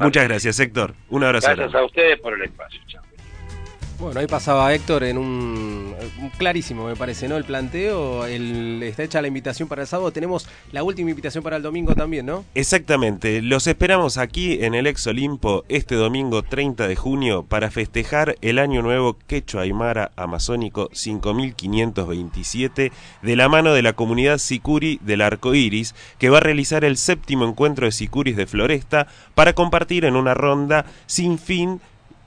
[0.00, 0.94] Muchas gracias, Héctor.
[1.08, 1.46] Un abrazo.
[1.46, 1.78] Gracias grande.
[1.78, 2.80] a ustedes por el espacio.
[2.88, 3.05] Chao.
[3.98, 5.94] Bueno, ahí pasaba Héctor en un,
[6.36, 7.38] clarísimo, me parece, ¿no?
[7.38, 11.56] El planteo, el, está hecha la invitación para el sábado, tenemos la última invitación para
[11.56, 12.44] el domingo también, ¿no?
[12.54, 18.36] Exactamente, los esperamos aquí en el Ex Olimpo este domingo 30 de junio para festejar
[18.42, 22.92] el año nuevo Quechua Aymara Amazónico 5527
[23.22, 26.98] de la mano de la comunidad Sicuri del Arco Iris, que va a realizar el
[26.98, 31.80] séptimo encuentro de Sicuris de Floresta para compartir en una ronda sin fin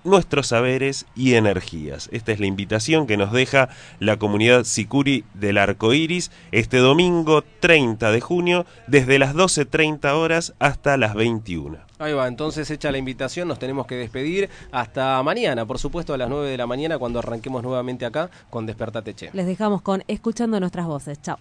[0.10, 2.10] nuestros saberes y energías.
[2.12, 7.44] Esta es la invitación que nos deja la comunidad Sicuri del Arco Iris este domingo
[7.60, 11.78] 30 de junio desde las 12.30 horas hasta las 21.
[12.00, 16.18] Ahí va, entonces hecha la invitación, nos tenemos que despedir hasta mañana, por supuesto a
[16.18, 19.30] las 9 de la mañana cuando arranquemos nuevamente acá con Despertate Che.
[19.34, 21.22] Les dejamos con Escuchando nuestras voces.
[21.22, 21.38] Chao.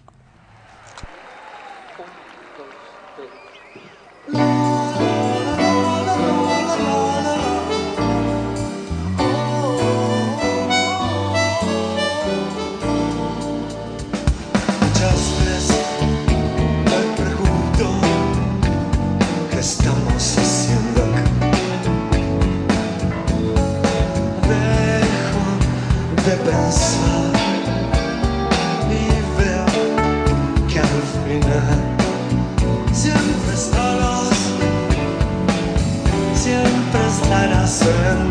[37.69, 38.28] passing